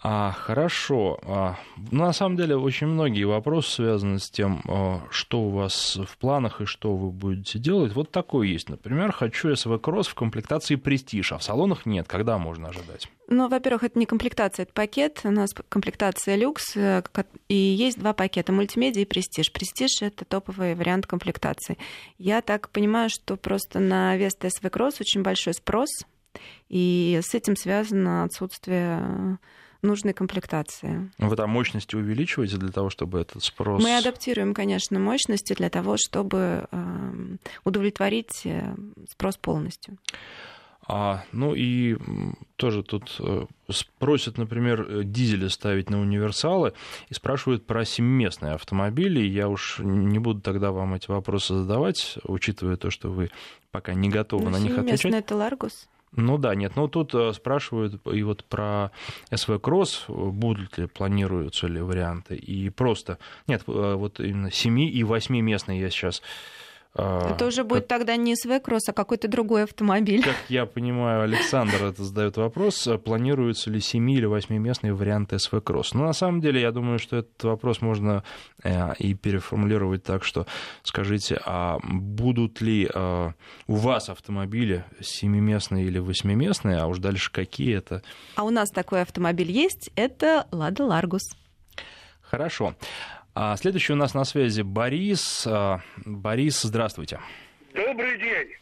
[0.04, 1.20] А, хорошо.
[1.24, 1.56] А,
[1.92, 6.62] на самом деле очень многие вопросы связаны с тем, а, что у вас в планах
[6.62, 7.94] и что вы будете делать.
[7.94, 8.70] Вот такой есть.
[8.70, 12.08] Например, хочу SV Cross в комплектации Prestige, а в салонах нет.
[12.08, 13.10] Когда можно ожидать?
[13.28, 15.22] Ну, во-первых, это не комплектация, это пакет.
[15.24, 17.02] У нас комплектация люкс, э,
[17.50, 19.52] и есть два пакета, мультимедиа и престиж.
[19.52, 21.78] Престиж— это топовый вариант комплектации.
[22.20, 25.90] Я так понимаю, что просто на Vesta SV Cross очень большой спрос,
[26.70, 29.40] и с этим связано отсутствие
[29.82, 31.12] нужной комплектации.
[31.18, 33.84] Вы там мощности увеличиваете для того, чтобы этот спрос...
[33.84, 38.76] Мы адаптируем, конечно, мощности для того, чтобы эм, удовлетворить э,
[39.10, 39.98] спрос полностью.
[40.90, 41.98] А, ну и
[42.56, 43.46] тоже тут э,
[44.00, 46.74] просят, например, э, дизели ставить на универсалы
[47.10, 49.20] и спрашивают про семиместные автомобили.
[49.20, 53.32] Я уж не буду тогда вам эти вопросы задавать, учитывая то, что вы
[53.72, 55.14] пока не готовы ну, на них отвечать.
[55.14, 55.90] это Ларгус.
[56.14, 58.92] Ну да, нет, ну тут э, спрашивают и вот про
[59.34, 65.04] СВ Кросс, будут ли, планируются ли варианты, и просто, нет, э, вот именно 7 и
[65.04, 66.22] 8 местные я сейчас
[66.98, 68.00] это уже будет как...
[68.00, 70.24] тогда не СВ-кросс, а какой-то другой автомобиль.
[70.24, 75.94] Как я понимаю, Александр это задает вопрос, планируются ли 7 или 8-местные варианты СВ-кросс.
[75.94, 78.24] Но ну, на самом деле, я думаю, что этот вопрос можно
[78.64, 80.48] э, и переформулировать так, что
[80.84, 83.32] скажите, а будут ли э,
[83.68, 88.02] у вас автомобили 7-местные или 8-местные, а уж дальше какие это?
[88.36, 91.24] А у нас такой автомобиль есть, это Лада Ларгус.
[92.22, 92.76] Хорошо.
[93.40, 95.46] А следующий у нас на связи Борис.
[95.46, 97.20] А, Борис, здравствуйте.
[97.72, 98.56] Добрый день.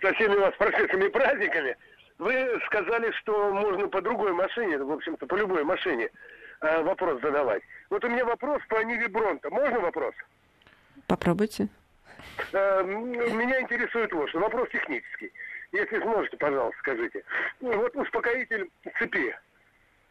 [0.00, 1.76] Со всеми вас прошедшими праздниками.
[2.18, 6.10] Вы сказали, что можно по другой машине, в общем-то, по любой машине
[6.60, 7.64] э, вопрос задавать.
[7.90, 9.50] Вот у меня вопрос по Ниве Бронта.
[9.50, 10.14] Можно вопрос?
[11.08, 11.66] Попробуйте.
[12.52, 14.38] Э, меня интересует вот что.
[14.38, 15.32] Вопрос технический.
[15.72, 17.24] Если сможете, пожалуйста, скажите.
[17.60, 19.34] Вот успокоитель цепи.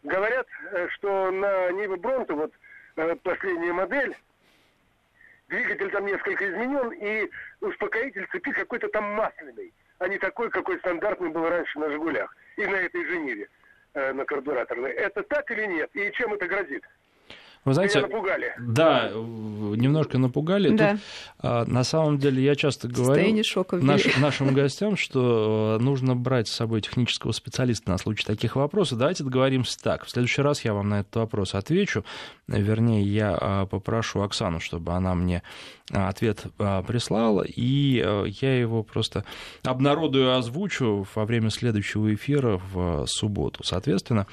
[0.04, 2.52] Говорят, э, что на Ниве Бронте, вот
[3.24, 4.16] последняя модель,
[5.48, 7.30] двигатель там несколько изменен, и
[7.62, 12.66] успокоитель цепи какой-то там масляный, а не такой, какой стандартный был раньше на «Жигулях» и
[12.66, 13.50] на этой же Ниве,
[13.94, 14.92] на карбюраторной.
[14.92, 15.90] Это так или нет?
[15.96, 16.84] И чем это грозит?
[17.66, 18.54] Вы знаете, Меня напугали.
[18.60, 20.76] Да, немножко напугали.
[20.76, 20.92] Да.
[20.92, 21.00] Тут,
[21.40, 26.48] а, на самом деле я часто говорю шока наш- нашим гостям, что э, нужно брать
[26.48, 28.98] с собой технического специалиста на случай таких вопросов.
[28.98, 30.06] Давайте договоримся так.
[30.06, 32.04] В следующий раз я вам на этот вопрос отвечу.
[32.48, 35.42] Вернее, я а, попрошу Оксану, чтобы она мне
[35.92, 38.04] а, ответ а, прислала, и
[38.42, 39.24] я его просто
[39.64, 43.64] обнародую и озвучу во время следующего эфира в субботу.
[43.64, 44.28] Соответственно,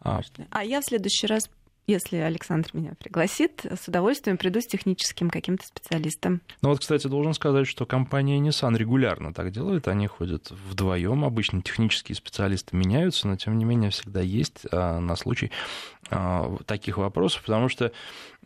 [0.00, 1.48] а, А я в следующий раз,
[1.86, 6.40] если Александр меня пригласит, с удовольствием приду с техническим каким-то специалистом.
[6.62, 9.88] Ну вот, кстати, должен сказать, что компания Nissan регулярно так делает.
[9.88, 11.24] Они ходят вдвоем.
[11.24, 15.50] Обычно технические специалисты меняются, но тем не менее всегда есть а, на случай
[16.10, 17.92] а, таких вопросов, потому что,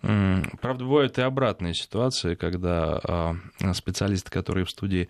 [0.00, 3.36] правда, бывают и обратные ситуации, когда а,
[3.74, 5.08] специалисты, которые в студии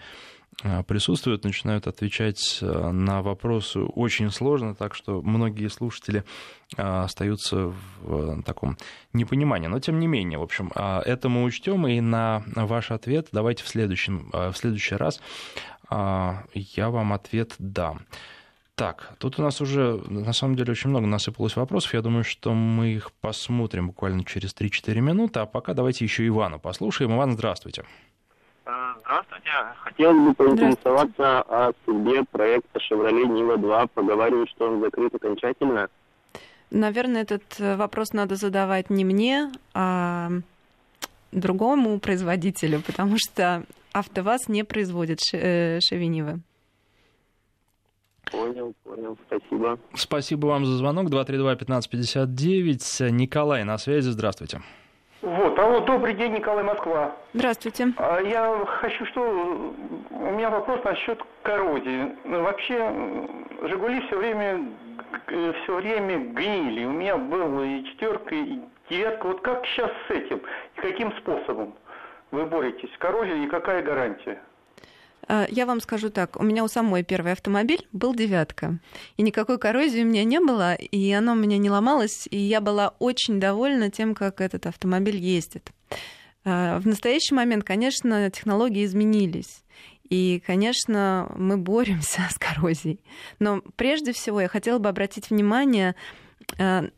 [0.87, 6.25] присутствуют, начинают отвечать а, на вопросы очень сложно, так что многие слушатели
[6.77, 8.77] а, остаются в а, таком
[9.13, 9.69] непонимании.
[9.69, 13.63] Но тем не менее, в общем, а, это мы учтем, и на ваш ответ давайте
[13.63, 15.21] в, следующем, а, в следующий раз
[15.89, 18.01] а, я вам ответ дам.
[18.75, 21.95] Так, тут у нас уже, на самом деле, очень много насыпалось вопросов.
[21.95, 25.41] Я думаю, что мы их посмотрим буквально через 3-4 минуты.
[25.41, 27.13] А пока давайте еще Ивана послушаем.
[27.13, 27.83] Иван, здравствуйте.
[27.83, 28.08] А,
[29.01, 29.51] Здравствуйте.
[29.83, 33.89] Хотелось бы поинтересоваться о судьбе проекта «Шевроле Нива-2».
[33.95, 35.89] Поговаривают, что он закрыт окончательно.
[36.71, 40.29] Наверное, этот э, вопрос надо задавать не мне, а
[41.33, 46.41] другому производителю, потому что АвтоВАЗ не производит э, шевинивы.
[48.31, 49.17] Понял, понял.
[49.27, 49.79] Спасибо.
[49.95, 51.09] Спасибо вам за звонок.
[51.09, 53.11] 232-1559.
[53.13, 54.11] Николай на связи.
[54.11, 54.61] Здравствуйте.
[55.21, 57.17] Вот, алло, добрый день, Николай Москва.
[57.35, 57.89] Здравствуйте.
[57.97, 59.75] А Я хочу что...
[60.11, 62.17] У меня вопрос насчет коррозии.
[62.25, 62.93] Ну, Вообще,
[63.63, 64.69] Жигули все время,
[65.27, 66.85] все время гнили.
[66.85, 69.27] У меня было и четверка, и девятка.
[69.27, 70.41] Вот как сейчас с этим?
[70.77, 71.75] И каким способом
[72.31, 74.41] вы боретесь с коррозией и какая гарантия?
[75.27, 78.79] А, Я вам скажу так, у меня у самой первый автомобиль был девятка,
[79.17, 82.61] и никакой коррозии у меня не было, и оно у меня не ломалось, и я
[82.61, 85.71] была очень довольна тем, как этот автомобиль ездит.
[86.45, 89.63] А, В настоящий момент, конечно, технологии изменились.
[90.09, 93.01] И, конечно, мы боремся с коррозией.
[93.39, 95.95] Но прежде всего я хотела бы обратить внимание
[96.59, 96.89] э,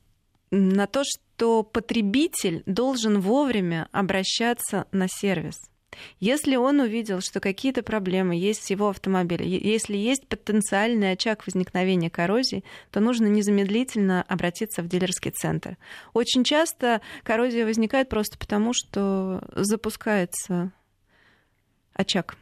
[0.51, 5.70] на то, что потребитель должен вовремя обращаться на сервис.
[6.19, 12.11] Если он увидел, что какие-то проблемы есть с его автомобилем, если есть потенциальный очаг возникновения
[12.11, 15.77] коррозии, то нужно незамедлительно обратиться в дилерский центр.
[16.13, 20.73] Очень часто коррозия возникает просто потому, что запускается
[21.95, 22.37] очаг.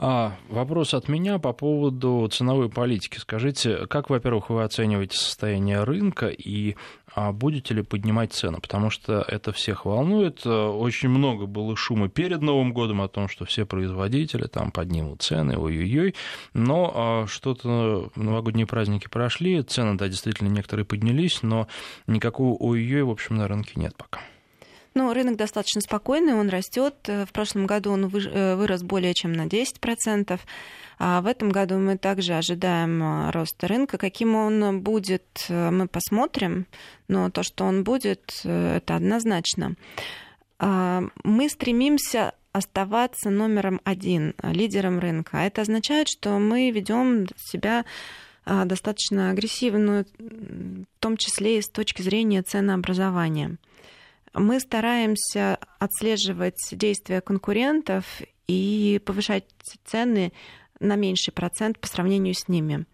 [0.00, 3.18] А, вопрос от меня по поводу ценовой политики.
[3.18, 6.76] Скажите, как, во-первых, вы оцениваете состояние рынка и
[7.20, 8.60] а, будете ли поднимать цены?
[8.60, 10.42] Потому что это всех волнует.
[10.44, 15.22] Э, Очень много было шума перед Новым годом о том, что все производители там поднимут
[15.22, 16.14] цены, ой-ой-ой.
[16.54, 21.66] Но а, что-то новогодние праздники прошли, цены, да, действительно, некоторые поднялись, но
[22.06, 24.20] никакого ой-ой, в общем, на рынке нет пока.
[24.94, 26.94] Ну, рынок достаточно спокойный, он растет.
[27.06, 30.40] В прошлом году он э, вырос более чем на 10%.
[30.98, 33.98] А в этом году мы также ожидаем а, роста рынка.
[33.98, 36.66] Каким он будет, э, мы посмотрим.
[37.06, 39.74] Но то, что он будет, э, это однозначно.
[40.58, 45.38] А, Мы стремимся оставаться номером один, лидером рынка.
[45.38, 47.84] А Это означает, что мы ведем себя
[48.46, 53.58] достаточно агрессивную, в том числе и с точки зрения ценообразования.
[54.38, 58.04] Мы стараемся отслеживать действия конкурентов
[58.46, 59.44] и повышать
[59.84, 60.32] цены
[60.80, 62.86] на меньший процент по сравнению с ними.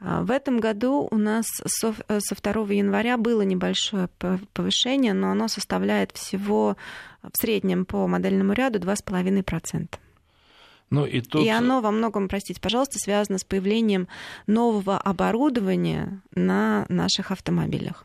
[0.00, 4.08] А В этом году у нас со, со 2 января было небольшое
[4.52, 6.76] повышение, но оно составляет всего
[7.22, 9.88] в среднем по модельному ряду 2,5%.
[10.90, 11.44] Ну, и тут...
[11.44, 14.08] И оно во многом, простите, пожалуйста, связано с появлением
[14.48, 18.04] нового оборудования на наших автомобилях.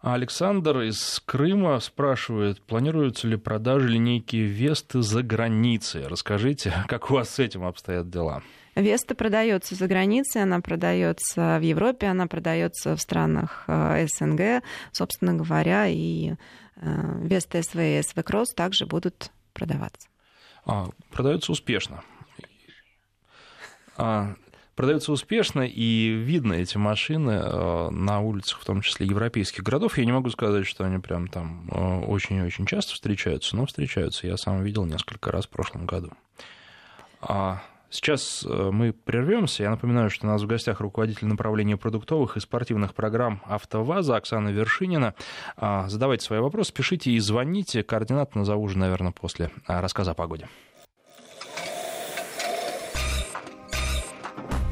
[0.00, 6.06] Александр из Крыма спрашивает, планируются ли продажи линейки Весты за границей?
[6.06, 8.42] Расскажите, как у вас с этим обстоят дела?
[8.74, 15.34] Веста продается за границей, она продается в Европе, она продается в странах э, СНГ, собственно
[15.34, 16.34] говоря, и
[16.76, 20.08] э, Веста СВ и СВ Кросс также будут продаваться?
[20.64, 22.02] А, продается успешно.
[23.98, 24.34] А,
[24.80, 29.98] продаются успешно, и видно эти машины э, на улицах, в том числе европейских городов.
[29.98, 34.26] Я не могу сказать, что они прям там э, очень-очень часто встречаются, но встречаются.
[34.26, 36.12] Я сам видел несколько раз в прошлом году.
[37.20, 39.64] А сейчас э, мы прервемся.
[39.64, 44.48] Я напоминаю, что у нас в гостях руководитель направления продуктовых и спортивных программ «АвтоВАЗа» Оксана
[44.48, 45.14] Вершинина.
[45.58, 47.82] А, задавайте свои вопросы, пишите и звоните.
[47.82, 50.48] Координаты назову уже, наверное, после рассказа о погоде.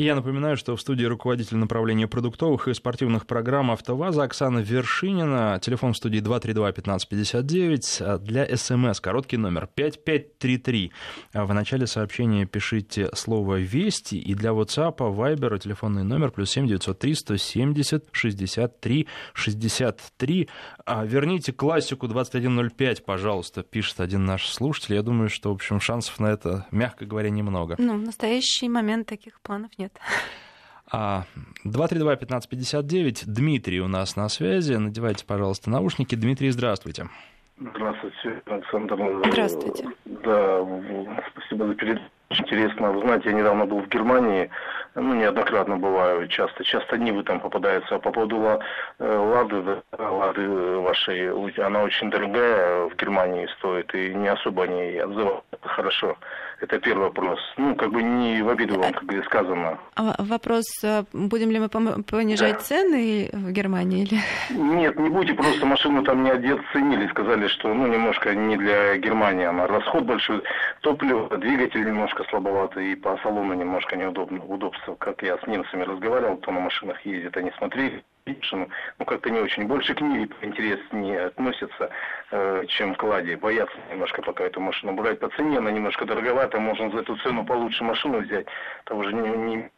[0.00, 5.58] Я напоминаю, что в студии руководитель направления продуктовых и спортивных программ «АвтоВАЗа» Оксана Вершинина.
[5.60, 8.18] Телефон в студии 232-1559.
[8.20, 10.90] Для СМС короткий номер 5533.
[11.34, 14.14] В начале сообщения пишите слово «Вести».
[14.18, 20.48] И для WhatsApp, Viber телефонный номер плюс 7903 170 63 63.
[21.04, 24.94] Верните классику 2105, пожалуйста, пишет один наш слушатель.
[24.94, 27.74] Я думаю, что, в общем, шансов на это, мягко говоря, немного.
[27.76, 29.89] Ну, в настоящий момент таких планов нет
[30.92, 31.26] нет.
[31.64, 33.24] 232-1559.
[33.26, 34.74] Дмитрий у нас на связи.
[34.74, 36.14] Надевайте, пожалуйста, наушники.
[36.14, 37.08] Дмитрий, здравствуйте.
[37.58, 38.96] Здравствуйте, Александр.
[39.26, 39.88] Здравствуйте.
[40.04, 40.66] Да,
[41.32, 42.04] спасибо за передачу.
[42.30, 42.92] Интересно.
[42.92, 44.50] Вы знаете, я недавно был в Германии,
[44.94, 47.96] ну, неоднократно бываю, часто, часто Нивы там попадаются.
[47.96, 48.60] А по поводу
[48.98, 55.50] э, Лады, Лады вашей, она очень дорогая в Германии стоит, и не особо они отзываются
[55.62, 56.16] хорошо.
[56.60, 57.40] Это первый вопрос.
[57.56, 59.78] Ну, как бы не в обиду вам, как бы сказано.
[59.96, 62.60] А вопрос, а будем ли мы понижать да.
[62.60, 64.02] цены в Германии?
[64.02, 64.20] Или...
[64.50, 69.46] Нет, не будете, просто машину там не оценили, сказали, что ну немножко не для Германии
[69.46, 69.66] она.
[69.66, 70.42] Расход большой,
[70.82, 74.44] топливо, двигатель немножко слабоватый, и по салону немножко неудобно.
[74.44, 78.04] Удобство, как я с немцами разговаривал, кто на машинах ездит, они смотрели,
[78.52, 79.66] ну, как-то не очень.
[79.66, 81.90] Больше к ней интереснее относятся,
[82.30, 83.36] э, чем к Ладе.
[83.36, 85.58] Боятся немножко пока эту машину брать по цене.
[85.58, 88.46] Она немножко дороговата, можно за эту цену получше машину взять.
[88.84, 89.70] Там уже не, не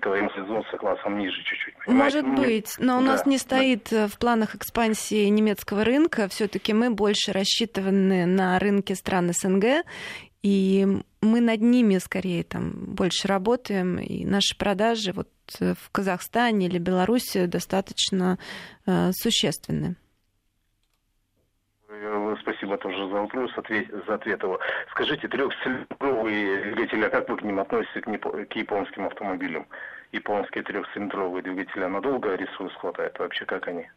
[0.00, 1.74] производства классом ниже чуть-чуть.
[1.86, 2.22] Понимаете?
[2.22, 4.06] Может ну, быть, но у да, нас не стоит да.
[4.08, 6.28] в планах экспансии немецкого рынка.
[6.28, 9.84] Все-таки мы больше рассчитаны на рынке стран СНГ,
[10.44, 10.86] и
[11.22, 15.28] мы над ними скорее там больше работаем, и наши продажи вот
[15.58, 18.38] в Казахстане или Беларуси достаточно
[18.86, 19.96] э, существенны.
[22.42, 24.60] Спасибо тоже за вопрос, ответ, за ответ его.
[24.90, 29.66] Скажите, трехцилиндровые двигатели, а как вы к ним относитесь, к, к японским автомобилям?
[30.12, 33.18] Японские трехцилиндровые двигатели надолго ресурс хватает?
[33.18, 33.88] Вообще как они?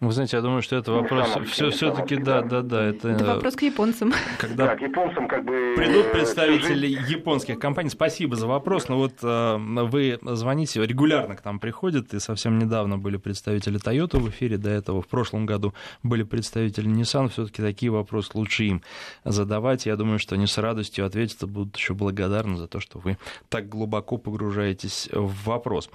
[0.00, 2.84] Вы знаете, я думаю, что это вопрос все, все-таки да, да, да.
[2.86, 4.14] Это, это вопрос к японцам.
[4.38, 7.90] Когда да, к японцам как бы придут представители японских компаний.
[7.90, 8.88] Спасибо за вопрос.
[8.88, 14.18] Но вот э, вы звоните, регулярно к нам приходят, и совсем недавно были представители Toyota
[14.18, 17.28] в эфире, до этого в прошлом году были представители Nissan.
[17.28, 18.82] Все-таки такие вопросы лучше им
[19.24, 19.84] задавать.
[19.84, 23.18] Я думаю, что они с радостью ответят и будут еще благодарны за то, что вы
[23.50, 25.90] так глубоко погружаетесь в вопрос.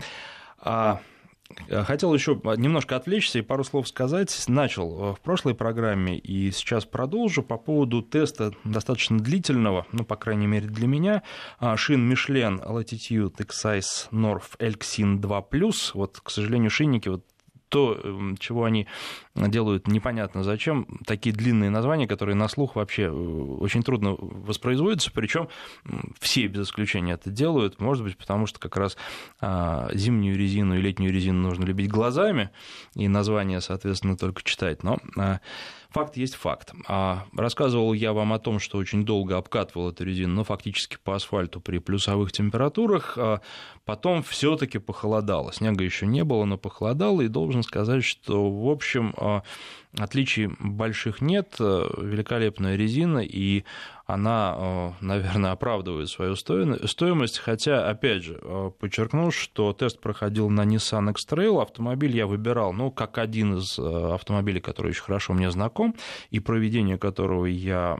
[0.59, 1.14] А Э,
[1.69, 4.45] хотел еще немножко отвлечься и пару слов сказать.
[4.47, 10.15] Начал э, в прошлой программе и сейчас продолжу по поводу теста достаточно длительного, ну, по
[10.15, 11.23] крайней мере, для меня,
[11.59, 15.91] а, шин Michelin Latitude Excise North Elxin 2+.
[15.93, 17.25] Вот, к сожалению, шинники вот
[17.69, 18.87] то, эм, чего они
[19.35, 25.49] делают непонятно зачем, такие длинные названия, которые на слух вообще э, очень трудно воспроизводятся, причем
[26.19, 28.97] все без исключения это делают, может быть, потому что как раз
[29.41, 32.49] а, зимнюю резину и летнюю резину нужно любить глазами,
[32.95, 35.39] и название, соответственно, только читать, но а,
[35.95, 36.73] Факт есть факт.
[36.89, 41.15] А рассказывал я вам о том, что очень долго обкатывал эту резину, но фактически по
[41.15, 43.17] асфальту при плюсовых температурах.
[43.17, 43.39] А
[43.85, 45.53] потом все-таки похолодало.
[45.53, 47.21] Снега еще не было, но похолодало.
[47.21, 49.43] И должен сказать, что, в общем, а,
[49.97, 51.55] отличий больших нет.
[51.59, 53.63] Великолепная резина, и
[54.05, 60.61] она, э, наверное, оправдывает свою стоимость, хотя, опять же, э, подчеркну, что тест проходил на
[60.61, 65.49] Nissan X-Trail, автомобиль я выбирал, ну, как один из э, автомобилей, который очень хорошо мне
[65.49, 65.95] знаком,
[66.29, 67.99] и проведение которого я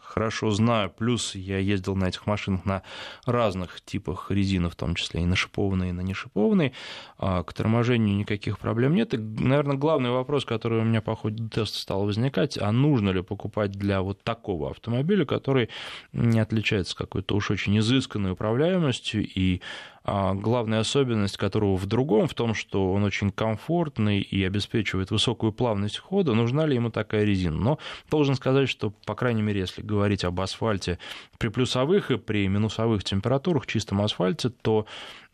[0.00, 2.82] хорошо знаю, плюс я ездил на этих машинах на
[3.24, 6.72] разных типах резины, в том числе и на шипованные, и на нешипованные,
[7.18, 11.48] а к торможению никаких проблем нет, и, наверное, главный вопрос, который у меня по ходу
[11.48, 15.68] теста стал возникать, а нужно ли покупать для вот такого автомобиля автомобиля, который
[16.12, 19.60] не отличается какой-то уж очень изысканной управляемостью и
[20.08, 25.50] а главная особенность которого в другом, в том, что он очень комфортный и обеспечивает высокую
[25.52, 27.56] плавность хода, нужна ли ему такая резина.
[27.56, 27.78] Но
[28.08, 31.00] должен сказать, что, по крайней мере, если говорить об асфальте
[31.38, 34.86] при плюсовых и при минусовых температурах, чистом асфальте, то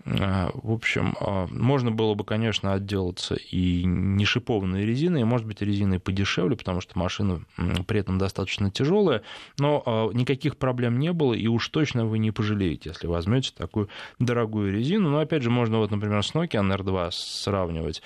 [0.04, 5.62] в общем, э, можно было бы, конечно, отделаться и не шипованной резиной, и, может быть,
[5.62, 7.42] резиной подешевле, потому что машина
[7.86, 9.22] при этом достаточно тяжелая,
[9.58, 13.88] но э, никаких проблем не было, и уж точно вы не пожалеете, если возьмете такую
[14.18, 15.10] дорогую резину.
[15.10, 18.02] Но, опять же, можно, вот, например, с Nokia R2 сравнивать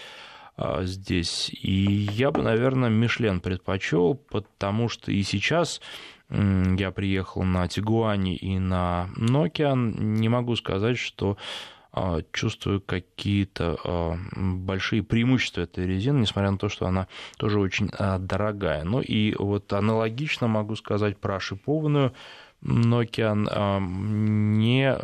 [0.84, 1.51] здесь.
[1.51, 5.82] И я бы, наверное, Мишлен предпочел, потому что и сейчас
[6.30, 11.36] я приехал на Тигуане и на Nokia, не могу сказать, что
[12.32, 18.18] чувствую какие-то а, большие преимущества этой резины, несмотря на то, что она тоже очень а,
[18.18, 18.84] дорогая.
[18.84, 22.12] Ну и вот аналогично могу сказать про шипованную
[22.62, 23.34] Nokia
[23.80, 24.96] не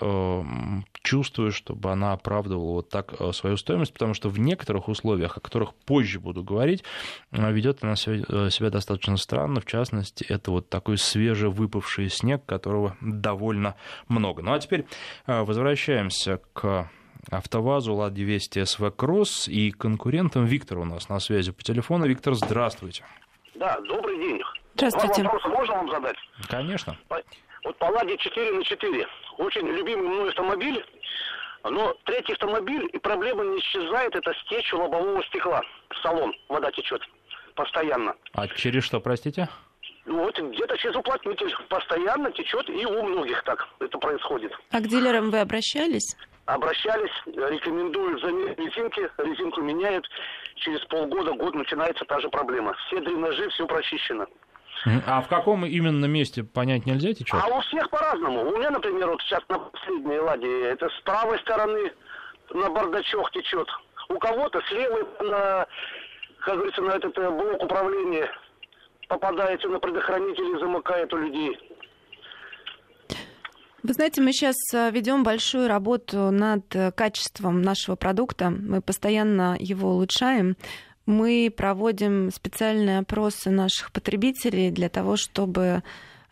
[1.02, 5.74] чувствую, чтобы она оправдывала вот так свою стоимость, потому что в некоторых условиях, о которых
[5.74, 6.84] позже буду говорить,
[7.30, 9.60] ведет она себя достаточно странно.
[9.60, 13.74] В частности, это вот такой свежевыпавший снег, которого довольно
[14.08, 14.42] много.
[14.42, 14.86] Ну а теперь
[15.26, 16.90] возвращаемся к
[17.30, 22.06] АвтоВАЗу, Лад-200 СВ Кросс и конкурентом Виктор у нас на связи по телефону.
[22.06, 23.04] Виктор, здравствуйте.
[23.62, 24.42] Да, добрый день.
[24.74, 25.22] Здравствуйте.
[25.22, 26.16] Два вопроса можно вам задать?
[26.48, 26.96] Конечно.
[27.08, 29.06] Вот по Ладе 4 на 4.
[29.38, 30.84] Очень любимый мной автомобиль.
[31.62, 36.34] Но третий автомобиль, и проблема не исчезает, это стечь лобового стекла в салон.
[36.48, 37.08] Вода течет
[37.54, 38.16] постоянно.
[38.32, 39.48] А через что, простите?
[40.04, 44.52] Ну, вот где-то через уплотнитель постоянно течет, и у многих так это происходит.
[44.70, 46.16] А к дилерам вы обращались?
[46.46, 50.08] Обращались, рекомендую заменить резинки, резинку меняют,
[50.56, 52.74] через полгода, год начинается та же проблема.
[52.86, 54.26] Все дренажи, все прочищено.
[55.06, 57.40] А в каком именно месте понять нельзя течет?
[57.40, 58.42] А у всех по-разному.
[58.48, 61.92] У меня, например, вот сейчас на последней ладе, это с правой стороны
[62.50, 63.68] на бардачок течет.
[64.08, 65.66] У кого-то с левой на,
[66.40, 68.28] как говорится, на этот э, блок управления
[69.12, 71.58] попадается на предохранитель и замыкает у людей.
[73.82, 78.48] Вы знаете, мы сейчас э, ведем большую работу над э, качеством нашего продукта.
[78.50, 80.56] Мы постоянно его улучшаем.
[81.04, 85.82] Мы проводим специальные опросы наших потребителей для того, чтобы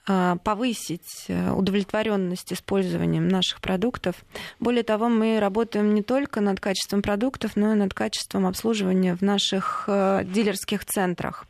[0.08, 4.24] а, повысить э, удовлетворенность использованием наших продуктов.
[4.60, 9.22] Более того, мы работаем не только над качеством продуктов, но и над качеством обслуживания в
[9.22, 11.46] наших э, дилерских центрах.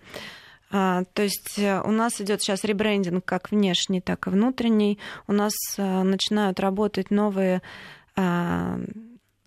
[0.71, 4.99] А, то есть э, у нас идет сейчас ребрендинг как внешний, так и внутренний.
[5.27, 7.63] У нас начинают работать новые
[8.17, 8.79] а,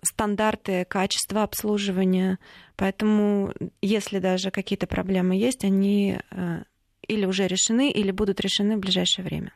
[0.03, 2.39] стандарты качества обслуживания.
[2.75, 6.63] Поэтому, если даже какие-то проблемы есть, они э,
[7.07, 9.53] или уже решены, или будут решены в ближайшее время.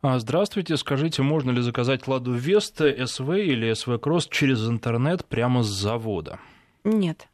[0.00, 5.62] А, здравствуйте, скажите, можно ли заказать Ладу Веста, СВ или СВ Кросс через интернет прямо
[5.62, 6.40] с завода?
[6.84, 7.28] Нет.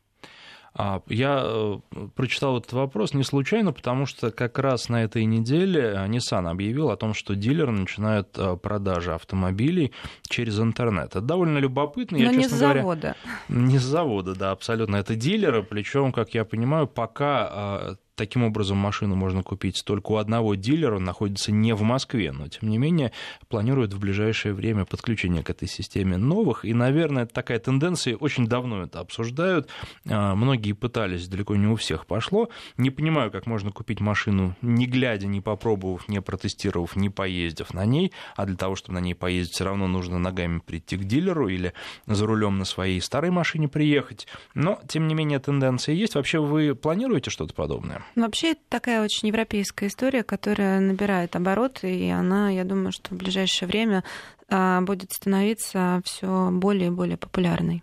[0.75, 1.79] А, я э,
[2.15, 6.97] прочитал этот вопрос не случайно, потому что как раз на этой неделе Nissan объявил о
[6.97, 9.93] том, что дилеры начинают э, продажи автомобилей
[10.29, 11.11] через интернет.
[11.11, 12.19] Это довольно любопытно.
[12.19, 13.17] Но я, не с завода.
[13.49, 14.97] Не с завода, да, абсолютно.
[14.97, 20.17] Это дилеры, причем, как я понимаю, пока а, таким образом машину можно купить только у
[20.17, 23.13] одного дилера, он находится не в Москве, но тем не менее
[23.49, 28.83] планирует в ближайшее время подключение к этой системе новых, и, наверное, такая тенденция, очень давно
[28.83, 29.69] это обсуждают,
[30.07, 34.87] а, многие пытались, далеко не у всех пошло, не понимаю, как можно купить машину, не
[34.87, 39.15] глядя, не попробовав, не протестировав, не поездив на ней, а для того, чтобы на ней
[39.15, 41.73] поездить, все равно нужно ногами прийти к дилеру или
[42.07, 46.17] за рулем на своей старой машине приехать, но, тем не менее, тенденция есть.
[46.17, 48.03] Вообще, вы планируете что-то подобное?
[48.17, 53.19] Вообще, это такая очень европейская история, которая набирает обороты, и она, я думаю, что в
[53.19, 54.05] ближайшее время
[54.49, 57.83] а, будет становиться все более и более популярной.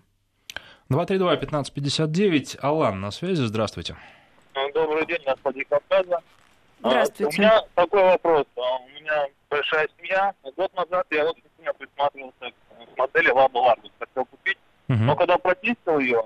[0.90, 2.60] 232-1559.
[2.62, 3.44] Алан на связи.
[3.44, 3.96] Здравствуйте.
[4.74, 6.20] Добрый день, господин Кавказа.
[6.80, 7.38] Здравствуйте.
[7.38, 8.46] У меня такой вопрос.
[8.56, 10.34] У меня большая семья.
[10.56, 13.92] Год назад я очень сильно присматривался к модели Labo Largus.
[14.00, 14.58] Хотел купить.
[14.88, 14.98] Угу.
[15.00, 16.24] Но когда протестил ее,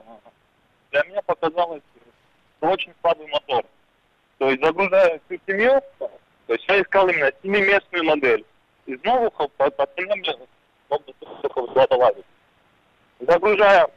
[0.91, 1.82] для меня показалось,
[2.58, 3.66] что очень слабый мотор.
[4.40, 8.46] То есть загружая всю семью, то есть я искал именно семиместную модель.
[8.86, 10.24] Из новых по, по ценам
[10.88, 12.26] только в лазить.
[13.20, 13.88] Загружая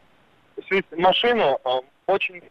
[0.64, 2.42] всю машину, а, очень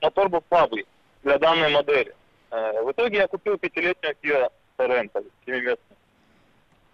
[0.00, 0.86] мотор был слабый
[1.24, 2.14] для данной модели.
[2.52, 4.48] Э, в итоге я купил пятилетнюю Kia
[4.78, 5.98] Sorento, семиместную.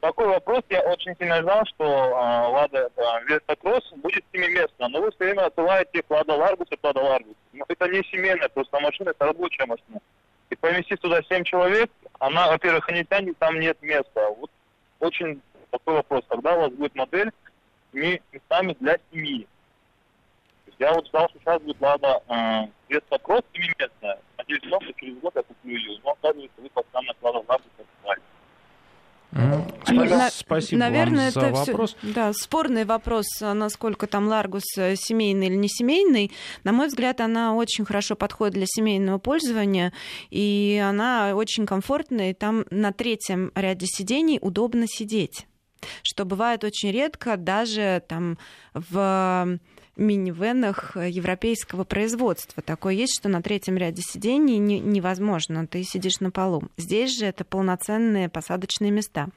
[0.00, 2.90] Такой вопрос, я очень сильно ждал, что э, Лада
[3.28, 7.36] Веста Кросс будет семиместная, но вы все время отсылаете Лада Ларгус и Лада Ларгус.
[7.52, 10.00] Но это не семейная просто машина, это рабочая машина
[10.50, 14.30] и поместить туда 7 человек, она, во-первых, не тянет, там нет места.
[14.38, 14.50] Вот
[15.00, 15.40] очень
[15.70, 17.30] такой вопрос, когда у вас будет модель
[17.92, 19.46] с местами для семьи.
[20.78, 24.18] Я вот ждал, что сейчас будет Лада, э, Веста Кросс семиместная.
[24.36, 25.98] Надеюсь, что через год я куплю ее.
[26.04, 28.20] Но оказывается, вы постоянно Лада Лада покупали.
[29.32, 30.04] Mm-hmm.
[30.08, 31.96] на, спасибо наверное, вам за это вопрос.
[31.98, 36.32] Все, да, спорный вопрос, насколько там Ларгус семейный или не семейный.
[36.64, 39.92] На мой взгляд, она очень хорошо подходит для семейного пользования,
[40.30, 45.46] и она очень комфортная, и там на третьем ряде сидений удобно сидеть
[46.02, 48.38] что бывает очень редко даже там
[48.72, 49.58] в
[49.96, 52.62] минивенах европейского производства.
[52.62, 56.62] Такое есть, что на третьем ряде сидений невозможно, ты сидишь на полу.
[56.76, 59.28] Здесь же это полноценные посадочные места.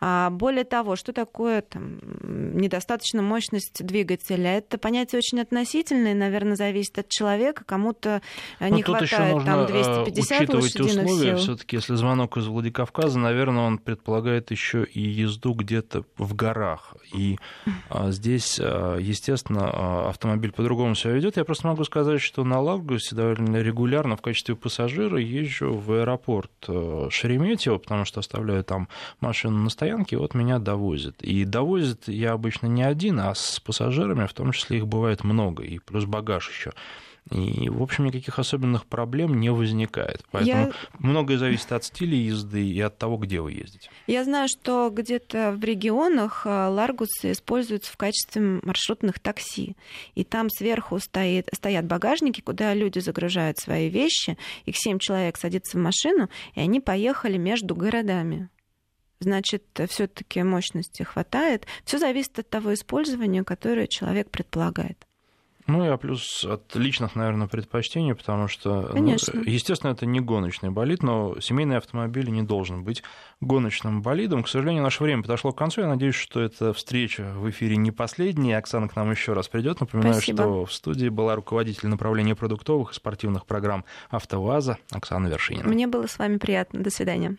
[0.00, 4.58] А более того, что такое там, недостаточно мощность двигателя?
[4.58, 7.64] Это понятие очень относительное, наверное, зависит от человека.
[7.64, 8.22] Кому-то
[8.58, 11.36] э, не тут хватает еще там 250 учитывать лошадиных условия.
[11.36, 16.94] Все-таки, если звонок из Владикавказа, наверное, он предполагает еще и езду где-то в горах.
[17.12, 17.38] И
[17.88, 21.36] а, здесь, а, естественно, автомобиль по-другому себя ведет.
[21.36, 26.50] Я просто могу сказать, что на Ларгусе довольно регулярно в качестве пассажира езжу в аэропорт
[26.68, 28.88] э, Шереметьево, потому что оставляю там
[29.20, 31.22] машину на стоянке, вот меня довозят.
[31.22, 35.62] И довозят я обычно не один, а с пассажирами, в том числе их бывает много,
[35.62, 36.72] и плюс багаж еще.
[37.30, 40.22] И, в общем, никаких особенных проблем не возникает.
[40.30, 40.72] Поэтому Я...
[40.98, 43.88] многое зависит от стиля езды и от того, где вы ездите.
[44.06, 49.74] Я знаю, что где-то в регионах э, ларгусы используются в качестве маршрутных такси.
[50.14, 54.36] И там сверху стоит, стоят багажники, куда люди загружают свои вещи.
[54.66, 58.50] Их семь человек садится в машину, и они поехали между городами
[59.24, 61.66] значит, все-таки мощности хватает.
[61.84, 65.04] Все зависит от того использования, которое человек предполагает.
[65.66, 69.16] Ну, я плюс от личных, наверное, предпочтений, потому что, ну,
[69.46, 73.02] естественно, это не гоночный болид, но семейный автомобиль не должен быть
[73.40, 74.42] гоночным болидом.
[74.42, 75.80] К сожалению, наше время подошло к концу.
[75.80, 78.58] Я надеюсь, что эта встреча в эфире не последняя.
[78.58, 79.80] Оксана к нам еще раз придет.
[79.80, 80.42] Напоминаю, Спасибо.
[80.42, 85.66] что в студии была руководитель направления продуктовых и спортивных программ «АвтоВАЗа» Оксана Вершинина.
[85.66, 86.80] Мне было с вами приятно.
[86.80, 87.36] До свидания.